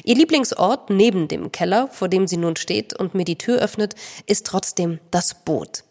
Ihr 0.03 0.15
Lieblingsort 0.15 0.89
neben 0.89 1.27
dem 1.27 1.51
Keller, 1.51 1.87
vor 1.89 2.09
dem 2.09 2.27
sie 2.27 2.37
nun 2.37 2.55
steht 2.55 2.97
und 2.97 3.15
mir 3.15 3.25
die 3.25 3.37
Tür 3.37 3.59
öffnet, 3.59 3.95
ist 4.25 4.45
trotzdem 4.45 4.99
das 5.11 5.33
Boot. 5.33 5.83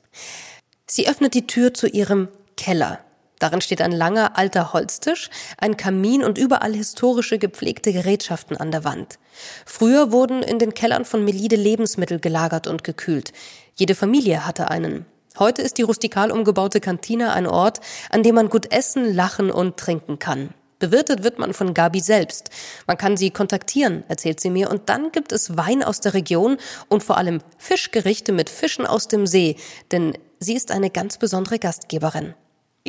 Sie 0.87 1.09
öffnet 1.09 1.35
die 1.35 1.47
Tür 1.47 1.75
zu 1.75 1.87
ihrem 1.87 2.29
Keller. 2.57 3.01
Darin 3.39 3.61
steht 3.61 3.81
ein 3.81 3.93
langer 3.93 4.37
alter 4.37 4.73
Holztisch, 4.73 5.31
ein 5.59 5.77
Kamin 5.77 6.25
und 6.25 6.39
überall 6.39 6.75
historische 6.75 7.39
gepflegte 7.39 7.93
Gerätschaften 7.93 8.57
an 8.57 8.71
der 8.71 8.85
Wand. 8.85 9.19
Früher 9.65 10.13
wurden 10.13 10.43
in 10.43 10.59
den 10.59 10.75
Kellern 10.75 11.05
von 11.05 11.25
Melide 11.25 11.57
Lebensmittel 11.57 12.19
gelagert 12.19 12.67
und 12.67 12.85
gekühlt. 12.85 13.33
Jede 13.75 13.95
Familie 13.95 14.47
hatte 14.47 14.71
einen. 14.71 15.07
Heute 15.39 15.63
ist 15.63 15.79
die 15.79 15.83
rustikal 15.83 16.33
umgebaute 16.33 16.81
Kantine 16.81 17.33
ein 17.33 17.47
Ort, 17.47 17.79
an 18.11 18.25
dem 18.25 18.35
man 18.35 18.49
gut 18.49 18.73
essen, 18.73 19.15
lachen 19.15 19.53
und 19.53 19.77
trinken 19.77 20.19
kann. 20.19 20.53
Bewirtet 20.81 21.25
wird 21.25 21.39
man 21.39 21.55
von 21.55 21.75
Gabi 21.75 22.01
selbst. 22.01 22.51
Man 22.87 22.97
kann 22.97 23.17
sie 23.17 23.31
kontaktieren, 23.31 24.05
erzählt 24.09 24.41
sie 24.41 24.51
mir, 24.51 24.71
und 24.71 24.89
dann 24.89 25.11
gibt 25.11 25.33
es 25.33 25.57
Wein 25.57 25.83
aus 25.83 26.01
der 26.01 26.15
Region 26.15 26.57
und 26.89 27.03
vor 27.03 27.19
allem 27.19 27.41
Fischgerichte 27.57 28.33
mit 28.33 28.49
Fischen 28.49 28.87
aus 28.87 29.09
dem 29.09 29.27
See, 29.27 29.57
denn 29.91 30.17
sie 30.39 30.55
ist 30.55 30.71
eine 30.71 30.91
ganz 30.91 31.19
besondere 31.19 31.59
Gastgeberin. 31.59 32.35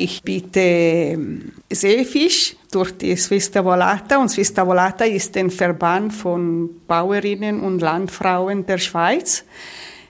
Ich 0.00 0.22
biete 0.22 0.60
ähm, 0.60 1.52
Seefisch 1.70 2.56
durch 2.70 2.96
die 2.96 3.14
Swiss 3.16 3.50
Tavolata 3.50 4.16
und 4.16 4.30
Swiss 4.30 4.54
Tavolata 4.54 5.04
ist 5.04 5.36
ein 5.36 5.50
Verband 5.50 6.14
von 6.14 6.70
Bauerinnen 6.86 7.60
und 7.60 7.80
Landfrauen 7.80 8.64
der 8.64 8.78
Schweiz, 8.78 9.44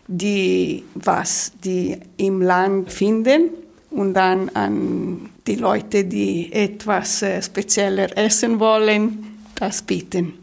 die 0.07 0.85
was 0.94 1.50
die 1.64 1.98
im 2.18 2.40
Land 2.40 2.92
finden 2.92 3.50
und 3.90 4.14
dann 4.14 4.50
an 4.50 5.29
die 5.48 5.57
Leute, 5.57 6.05
die 6.05 6.53
etwas 6.53 7.22
äh, 7.22 7.42
spezieller 7.42 8.16
essen 8.16 8.61
wollen, 8.61 9.42
das 9.57 9.83
bieten. 9.83 10.35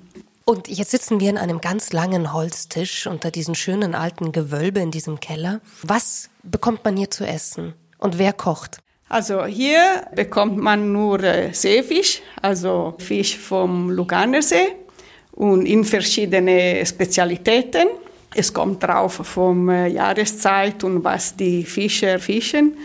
Und 0.43 0.67
jetzt 0.67 0.91
sitzen 0.91 1.21
wir 1.21 1.29
in 1.29 1.37
einem 1.37 1.61
ganz 1.61 1.93
langen 1.93 2.33
Holztisch 2.33 3.07
unter 3.07 3.31
diesem 3.31 3.55
schönen 3.55 3.95
alten 3.95 4.33
Gewölbe 4.33 4.81
in 4.81 4.91
diesem 4.91 5.21
Keller. 5.21 5.61
Was 5.83 6.29
bekommt 6.43 6.83
man 6.83 6.97
hier 6.97 7.11
zu 7.11 7.25
essen? 7.25 7.75
Und 7.97 8.17
wer 8.17 8.33
kocht? 8.33 8.79
Also 9.09 9.45
hier 9.45 10.03
bekommt 10.15 10.57
man 10.57 10.91
nur 10.91 11.23
äh, 11.23 11.53
Seefisch, 11.53 12.21
also 12.41 12.95
Fisch 12.97 13.37
vom 13.37 13.89
Luganersee 13.89 14.75
und 15.31 15.65
in 15.65 15.85
verschiedene 15.85 16.85
Spezialitäten. 16.85 17.87
Es 18.35 18.53
kommt 18.53 18.83
drauf 18.83 19.13
vom 19.23 19.69
äh, 19.69 19.87
Jahreszeit 19.87 20.83
und 20.83 21.03
was 21.03 21.35
die 21.35 21.63
Fischer 21.63 22.19
fischen 22.19 22.77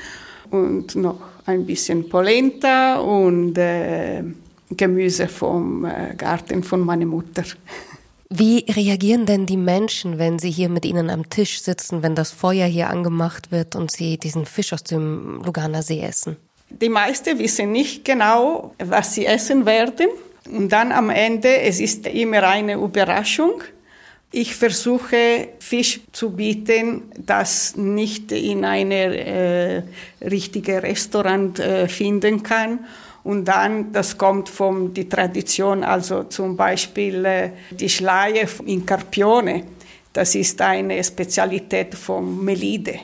und 0.51 0.95
noch 0.95 1.21
ein 1.47 1.67
bisschen 1.67 2.09
Polenta 2.09 3.01
und 3.01 3.59
äh, 3.59 4.23
Gemüse 4.71 5.27
vom 5.27 5.85
äh, 5.85 6.15
Garten 6.17 6.63
von 6.63 6.81
meiner 6.81 7.07
Mutter. 7.07 7.43
Wie 8.35 8.65
reagieren 8.67 9.27
denn 9.27 9.45
die 9.45 9.59
Menschen, 9.59 10.19
wenn 10.19 10.39
sie 10.39 10.51
hier 10.51 10.71
mit 10.71 10.87
ihnen 10.87 11.11
am 11.11 11.29
Tisch 11.29 11.61
sitzen, 11.61 12.03
wenn 12.03 12.15
das 12.15 12.31
Feuer 12.31 12.67
hier 12.67 12.89
angemacht 12.89 13.53
wird 13.53 13.77
und 13.77 13.93
sie 13.93 14.17
diesen 14.17 14.47
Fisch 14.47 14.73
aus 14.73 14.85
dem 14.85 15.43
Luganer 15.45 15.83
See 15.83 16.01
essen? 16.01 16.39
Die 16.71 16.89
meisten 16.89 17.39
wissen 17.39 17.73
nicht 17.73 18.07
genau, 18.07 18.75
was 18.79 19.15
sie 19.15 19.27
essen 19.27 19.67
werden. 19.67 20.09
Und 20.51 20.71
dann 20.71 20.93
am 20.93 21.11
Ende, 21.11 21.61
es 21.61 21.79
ist 21.79 22.07
immer 22.07 22.43
eine 22.45 22.77
Überraschung. 22.77 23.63
Ich 24.31 24.57
versuche 24.57 25.49
Fisch 25.59 26.01
zu 26.13 26.31
bieten, 26.31 27.03
das 27.19 27.77
nicht 27.77 28.33
in 28.33 28.65
einem 28.65 29.13
äh, 29.13 29.83
richtigen 30.27 30.79
Restaurant 30.79 31.59
äh, 31.59 31.87
finden 31.87 32.43
kann 32.43 32.79
und 33.25 33.45
dann, 33.45 33.93
das 33.93 34.19
kommt 34.19 34.49
von 34.49 34.93
die 34.93 35.09
Tradition, 35.09 35.85
also 35.85 36.25
zum 36.25 36.57
Beispiel 36.57 37.25
äh, 37.25 37.51
die 37.71 37.89
Schleie 37.89 38.47
in 38.67 38.85
Carpione. 38.85 39.65
Das 40.13 40.35
ist 40.35 40.61
eine 40.61 41.03
Spezialität 41.03 41.95
von 41.95 42.45
Melide. 42.45 42.99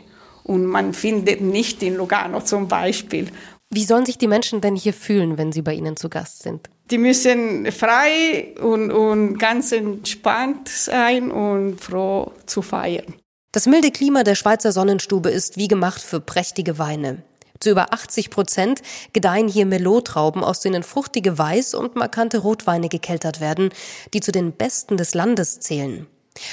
Und 0.45 0.65
man 0.65 0.93
findet 0.93 1.41
nicht 1.41 1.83
in 1.83 1.97
Lugano 1.97 2.41
zum 2.41 2.67
Beispiel. 2.69 3.29
Wie 3.71 3.85
sollen 3.85 4.07
sich 4.07 4.19
die 4.19 4.27
Menschen 4.27 4.61
denn 4.61 4.77
hier 4.77 4.95
fühlen, 4.95 5.37
wenn 5.37 5.53
sie 5.53 5.63
bei 5.63 5.75
Ihnen 5.75 5.97
zu 5.97 6.09
Gast 6.09 6.43
sind? 6.43 6.69
Die 6.91 6.99
müssen 6.99 7.71
frei 7.71 8.55
und, 8.61 8.91
und 8.91 9.39
ganz 9.39 9.73
entspannt 9.73 10.69
sein 10.69 11.31
und 11.31 11.79
froh 11.79 12.33
zu 12.47 12.63
feiern. 12.63 13.15
Das 13.53 13.67
milde 13.67 13.91
Klima 13.91 14.25
der 14.25 14.35
Schweizer 14.35 14.73
Sonnenstube 14.73 15.31
ist 15.31 15.59
wie 15.59 15.69
gemacht 15.69 16.01
für 16.01 16.21
prächtige 16.21 16.79
Weine. 16.79 17.23
Zu 17.61 17.71
über 17.71 17.93
80 17.93 18.31
Prozent 18.31 18.83
gedeihen 19.13 19.49
hier 19.49 19.67
Melotrauben, 19.67 20.45
aus 20.45 20.61
denen 20.61 20.83
fruchtige 20.83 21.39
Weiß- 21.39 21.75
und 21.75 21.97
markante 21.97 22.39
Rotweine 22.39 22.89
gekeltert 22.89 23.41
werden, 23.41 23.71
die 24.15 24.21
zu 24.21 24.33
den 24.33 24.53
besten 24.53 24.97
des 24.97 25.15
Landes 25.15 25.61
zählen. 25.61 26.07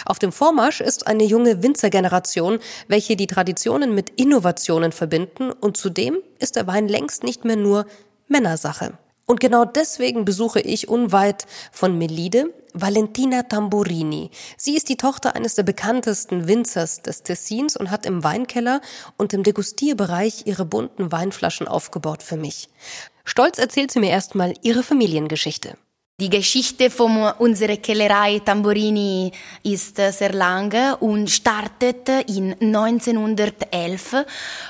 Auf 0.06 0.20
dem 0.20 0.32
Vormarsch 0.32 0.82
ist 0.82 1.08
eine 1.08 1.24
junge 1.24 1.62
Winzergeneration, 1.62 2.60
welche 2.88 3.16
die 3.16 3.28
Traditionen 3.28 3.94
mit 3.94 4.10
Innovationen 4.12 4.92
verbinden 4.92 5.52
und 5.52 5.78
zudem 5.78 6.18
ist 6.40 6.56
der 6.56 6.68
Wein 6.68 6.88
längst 6.88 7.24
nicht 7.24 7.46
mehr 7.46 7.56
nur 7.56 7.86
Männersache. 8.28 8.98
Und 9.26 9.40
genau 9.40 9.66
deswegen 9.66 10.26
besuche 10.26 10.60
ich 10.60 10.88
unweit 10.88 11.46
von 11.72 11.98
Melide 11.98 12.54
Valentina 12.76 13.44
Tamburini. 13.44 14.32
Sie 14.58 14.76
ist 14.76 14.90
die 14.90 14.98
Tochter 14.98 15.36
eines 15.36 15.56
der 15.56 15.64
bekanntesten 15.64 16.48
Winzers 16.48 17.02
des 17.02 17.24
Tessins 17.24 17.78
und 17.78 17.90
hat 17.90 18.06
im 18.06 18.24
Weinkeller 18.24 18.82
und 19.16 19.32
im 19.32 19.44
Degustierbereich 19.44 20.44
ihre 20.46 20.66
bunten 20.66 21.12
Weinflaschen 21.12 21.70
aufgebaut 21.70 22.22
für 22.22 22.36
mich. 22.38 22.68
Stolz 23.24 23.60
erzählt 23.60 23.92
sie 23.92 24.00
mir 24.00 24.10
erstmal 24.10 24.54
ihre 24.62 24.84
Familiengeschichte. 24.84 25.78
Die 26.18 26.30
Geschichte 26.30 26.90
von 26.90 27.30
unserer 27.40 27.76
Kellerei 27.76 28.40
Tamburini 28.40 29.30
ist 29.64 29.98
sehr 29.98 30.32
lange 30.32 30.96
und 31.02 31.30
startet 31.30 32.08
in 32.30 32.54
1911 32.54 34.24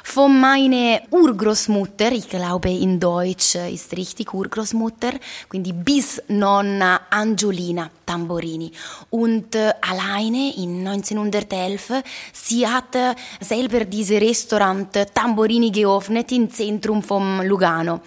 von 0.03 0.41
meiner 0.41 1.01
Urgroßmutter, 1.12 2.13
ich 2.13 2.27
glaube 2.27 2.71
in 2.71 2.99
Deutsch 2.99 3.53
ist 3.53 3.95
richtig 3.95 4.34
Urgroßmutter, 4.34 5.12
quindi 5.47 5.71
bis 5.71 6.19
Nonna 6.29 7.01
Angiolina 7.12 7.91
Tamburini. 8.03 8.71
Und 9.12 9.53
äh, 9.53 9.71
alleine 9.81 10.51
in 10.58 10.88
1911, 10.88 12.01
sie 12.34 12.67
hat 12.67 12.97
selber 13.39 13.86
dieses 13.86 14.19
Restaurant 14.19 14.91
Tamburini 15.13 15.69
geöffnet 15.69 16.31
im 16.31 16.49
Zentrum 16.49 17.03
von 17.03 17.45
Lugano 17.45 18.01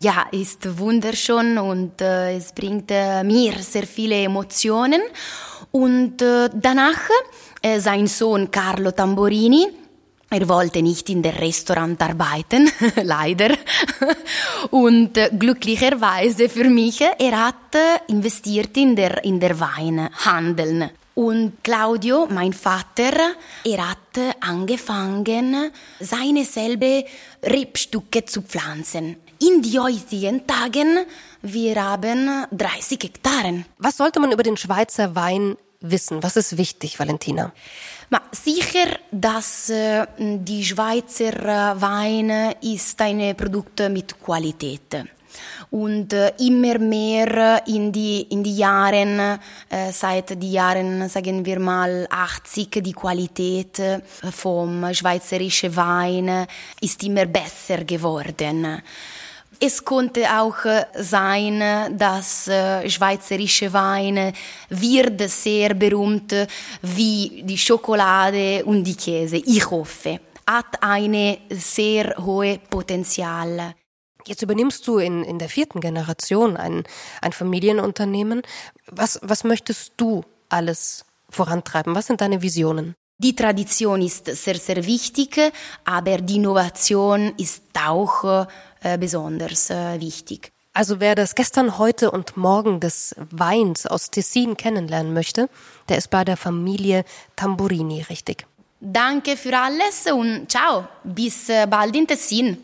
ja, 0.00 0.26
ist 0.30 0.78
wunderschön 0.78 1.58
und 1.58 2.00
äh, 2.00 2.36
es 2.36 2.52
bringt 2.52 2.90
äh, 2.90 3.24
mir 3.24 3.54
sehr 3.58 3.86
viele 3.86 4.22
Emotionen. 4.22 5.02
Und 5.72 6.22
äh, 6.22 6.48
danach 6.54 7.08
äh, 7.62 7.80
sein 7.80 8.06
Sohn 8.06 8.50
Carlo 8.50 8.92
Tamborini, 8.92 9.66
er 10.30 10.48
wollte 10.48 10.82
nicht 10.82 11.08
in 11.10 11.22
der 11.22 11.40
Restaurant 11.40 12.00
arbeiten, 12.00 12.70
leider. 13.02 13.56
Und 14.70 15.16
äh, 15.16 15.30
glücklicherweise 15.36 16.48
für 16.48 16.68
mich, 16.70 17.00
er 17.00 17.46
hat 17.46 17.74
äh, 17.74 18.12
investiert 18.12 18.76
in 18.76 18.94
der, 18.94 19.24
in 19.24 19.40
der 19.40 19.58
Weinhandeln. 19.58 20.90
Und 21.14 21.64
Claudio, 21.64 22.28
mein 22.30 22.52
Vater, 22.52 23.34
er 23.64 23.90
hat 23.90 24.36
angefangen, 24.40 25.72
seine 25.98 26.44
selbe 26.44 27.04
Rebstücke 27.42 28.24
zu 28.24 28.42
pflanzen 28.42 29.16
in 29.40 29.62
die 29.62 29.78
heutigen 29.78 30.46
Tagen, 30.46 31.06
wir 31.42 31.82
haben 31.82 32.46
30 32.50 32.98
Hektaren. 33.02 33.64
Was 33.78 33.96
sollte 33.96 34.20
man 34.20 34.32
über 34.32 34.42
den 34.42 34.56
Schweizer 34.56 35.14
Wein 35.14 35.56
wissen? 35.80 36.22
Was 36.22 36.36
ist 36.36 36.56
wichtig, 36.56 36.98
Valentina? 36.98 37.52
Sicher, 38.32 38.98
dass 39.10 39.70
äh, 39.70 40.06
die 40.18 40.64
Schweizer 40.64 41.34
äh, 41.34 41.80
Wein 41.80 42.54
ist 42.62 43.00
ein 43.00 43.36
Produkt 43.36 43.80
mit 43.90 44.20
Qualität 44.20 45.04
und 45.70 46.12
äh, 46.12 46.32
immer 46.38 46.78
mehr 46.78 47.62
in 47.66 47.92
die 47.92 48.22
in 48.30 48.42
die 48.42 48.56
Jahren 48.56 49.38
seit 49.92 50.42
die 50.42 50.52
Jahren 50.52 51.08
sagen 51.08 51.44
wir 51.44 51.60
mal 51.60 52.06
80 52.10 52.82
die 52.82 52.92
Qualität 52.92 53.80
vom 54.32 54.92
schweizerischen 54.92 55.76
Wein 55.76 56.46
ist 56.80 57.02
immer 57.02 57.26
besser 57.26 57.84
geworden. 57.84 58.82
Es 59.60 59.84
konnte 59.84 60.24
auch 60.38 60.64
äh, 60.64 60.84
sein, 60.94 61.98
dass 61.98 62.46
äh, 62.46 62.88
schweizerische 62.88 63.72
Weine 63.72 64.32
wird 64.68 65.20
sehr 65.28 65.74
berühmt 65.74 66.32
wie 66.82 67.42
die 67.44 67.58
Schokolade 67.58 68.64
und 68.64 68.84
die 68.84 68.94
Käse. 68.94 69.38
Ich 69.38 69.68
hoffe, 69.68 70.20
hat 70.46 70.80
eine 70.80 71.38
sehr 71.50 72.14
hohe 72.18 72.58
Potenzial. 72.70 73.74
Jetzt 74.26 74.42
übernimmst 74.42 74.86
du 74.86 74.98
in, 74.98 75.24
in 75.24 75.38
der 75.40 75.48
vierten 75.48 75.80
Generation 75.80 76.56
ein, 76.56 76.84
ein 77.20 77.32
Familienunternehmen. 77.32 78.42
Was, 78.86 79.18
was 79.22 79.42
möchtest 79.42 79.94
du 79.96 80.24
alles 80.48 81.04
vorantreiben? 81.30 81.94
Was 81.96 82.06
sind 82.06 82.20
deine 82.20 82.42
Visionen? 82.42 82.94
Die 83.20 83.34
Tradition 83.34 84.00
ist 84.00 84.26
sehr, 84.26 84.54
sehr 84.54 84.86
wichtig, 84.86 85.40
aber 85.84 86.18
die 86.18 86.36
Innovation 86.36 87.34
ist 87.36 87.64
auch 87.76 88.46
äh, 88.80 88.96
besonders 88.96 89.70
äh, 89.70 90.00
wichtig. 90.00 90.52
Also 90.72 91.00
wer 91.00 91.16
das 91.16 91.34
gestern, 91.34 91.78
heute 91.78 92.12
und 92.12 92.36
morgen 92.36 92.78
des 92.78 93.16
Weins 93.32 93.86
aus 93.86 94.12
Tessin 94.12 94.56
kennenlernen 94.56 95.12
möchte, 95.12 95.48
der 95.88 95.98
ist 95.98 96.10
bei 96.10 96.24
der 96.24 96.36
Familie 96.36 97.04
Tamburini 97.34 98.02
richtig. 98.02 98.46
Danke 98.80 99.36
für 99.36 99.58
alles 99.58 100.06
und 100.06 100.48
ciao, 100.48 100.86
bis 101.02 101.48
äh, 101.48 101.66
bald 101.68 101.96
in 101.96 102.06
Tessin. 102.06 102.58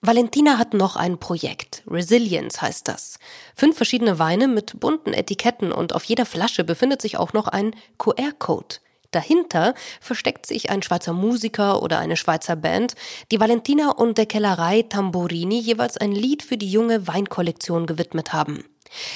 Valentina 0.00 0.56
hat 0.56 0.72
noch 0.72 0.96
ein 0.96 1.18
Projekt. 1.18 1.82
Resilience 1.86 2.62
heißt 2.62 2.88
das. 2.88 3.18
Fünf 3.54 3.76
verschiedene 3.76 4.18
Weine 4.18 4.48
mit 4.48 4.80
bunten 4.80 5.12
Etiketten 5.12 5.70
und 5.70 5.94
auf 5.94 6.04
jeder 6.04 6.24
Flasche 6.24 6.64
befindet 6.64 7.02
sich 7.02 7.18
auch 7.18 7.34
noch 7.34 7.48
ein 7.48 7.76
QR-Code. 7.98 8.76
Dahinter 9.12 9.74
versteckt 10.00 10.46
sich 10.46 10.70
ein 10.70 10.82
Schweizer 10.82 11.12
Musiker 11.12 11.82
oder 11.82 11.98
eine 11.98 12.16
Schweizer 12.16 12.56
Band, 12.56 12.94
die 13.30 13.38
Valentina 13.38 13.90
und 13.92 14.18
der 14.18 14.26
Kellerei 14.26 14.82
Tamburini 14.82 15.60
jeweils 15.60 15.96
ein 15.96 16.12
Lied 16.12 16.42
für 16.42 16.56
die 16.56 16.70
junge 16.70 17.06
Weinkollektion 17.06 17.86
gewidmet 17.86 18.32
haben. 18.32 18.64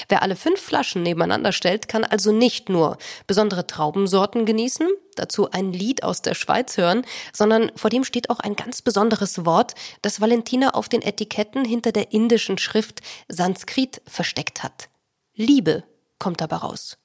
Wer 0.09 0.21
alle 0.21 0.35
fünf 0.35 0.59
Flaschen 0.59 1.03
nebeneinander 1.03 1.51
stellt, 1.51 1.87
kann 1.87 2.03
also 2.03 2.31
nicht 2.31 2.69
nur 2.69 2.97
besondere 3.27 3.67
Traubensorten 3.67 4.45
genießen, 4.45 4.89
dazu 5.15 5.51
ein 5.51 5.73
Lied 5.73 6.03
aus 6.03 6.21
der 6.21 6.33
Schweiz 6.33 6.77
hören, 6.77 7.05
sondern 7.33 7.71
vor 7.75 7.89
dem 7.89 8.03
steht 8.03 8.29
auch 8.29 8.39
ein 8.39 8.55
ganz 8.55 8.81
besonderes 8.81 9.45
Wort, 9.45 9.75
das 10.01 10.21
Valentina 10.21 10.71
auf 10.71 10.89
den 10.89 11.01
Etiketten 11.01 11.65
hinter 11.65 11.91
der 11.91 12.11
indischen 12.11 12.57
Schrift 12.57 13.01
Sanskrit 13.27 14.01
versteckt 14.07 14.63
hat. 14.63 14.89
Liebe 15.35 15.83
kommt 16.19 16.41
dabei 16.41 16.57
raus. 16.57 16.97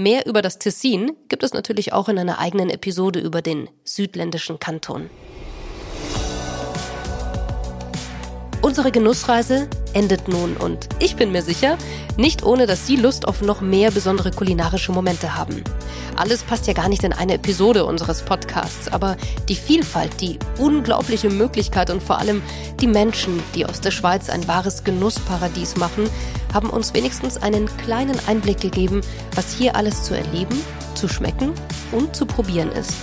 Mehr 0.00 0.24
über 0.24 0.40
das 0.40 0.58
Tessin 0.58 1.12
gibt 1.28 1.42
es 1.42 1.52
natürlich 1.52 1.92
auch 1.92 2.08
in 2.08 2.18
einer 2.18 2.38
eigenen 2.38 2.70
Episode 2.70 3.20
über 3.20 3.42
den 3.42 3.68
südländischen 3.84 4.58
Kanton. 4.58 5.10
Unsere 8.70 8.92
Genussreise 8.92 9.66
endet 9.94 10.28
nun 10.28 10.56
und 10.56 10.88
ich 11.00 11.16
bin 11.16 11.32
mir 11.32 11.42
sicher, 11.42 11.76
nicht 12.16 12.44
ohne, 12.44 12.68
dass 12.68 12.86
Sie 12.86 12.94
Lust 12.94 13.26
auf 13.26 13.42
noch 13.42 13.60
mehr 13.60 13.90
besondere 13.90 14.30
kulinarische 14.30 14.92
Momente 14.92 15.36
haben. 15.36 15.64
Alles 16.14 16.44
passt 16.44 16.68
ja 16.68 16.72
gar 16.72 16.88
nicht 16.88 17.02
in 17.02 17.12
eine 17.12 17.34
Episode 17.34 17.84
unseres 17.84 18.22
Podcasts, 18.22 18.86
aber 18.86 19.16
die 19.48 19.56
Vielfalt, 19.56 20.20
die 20.20 20.38
unglaubliche 20.60 21.30
Möglichkeit 21.30 21.90
und 21.90 22.00
vor 22.00 22.18
allem 22.18 22.42
die 22.80 22.86
Menschen, 22.86 23.42
die 23.56 23.66
aus 23.66 23.80
der 23.80 23.90
Schweiz 23.90 24.30
ein 24.30 24.46
wahres 24.46 24.84
Genussparadies 24.84 25.76
machen, 25.76 26.08
haben 26.54 26.70
uns 26.70 26.94
wenigstens 26.94 27.38
einen 27.38 27.66
kleinen 27.76 28.20
Einblick 28.28 28.60
gegeben, 28.60 29.00
was 29.34 29.52
hier 29.52 29.74
alles 29.74 30.04
zu 30.04 30.14
erleben, 30.14 30.56
zu 30.94 31.08
schmecken 31.08 31.54
und 31.90 32.14
zu 32.14 32.24
probieren 32.24 32.70
ist. 32.70 32.94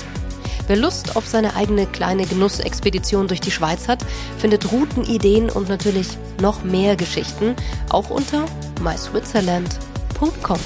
Wer 0.67 0.75
Lust 0.75 1.15
auf 1.15 1.25
seine 1.25 1.55
eigene 1.55 1.87
kleine 1.87 2.25
Genussexpedition 2.25 3.27
durch 3.27 3.39
die 3.39 3.51
Schweiz 3.51 3.87
hat, 3.87 4.05
findet 4.37 4.71
Routen, 4.71 5.03
Ideen 5.03 5.49
und 5.49 5.69
natürlich 5.69 6.17
noch 6.41 6.63
mehr 6.63 6.95
Geschichten 6.97 7.55
auch 7.89 8.09
unter 8.09 8.45
myswitzerland.com. 8.81 10.59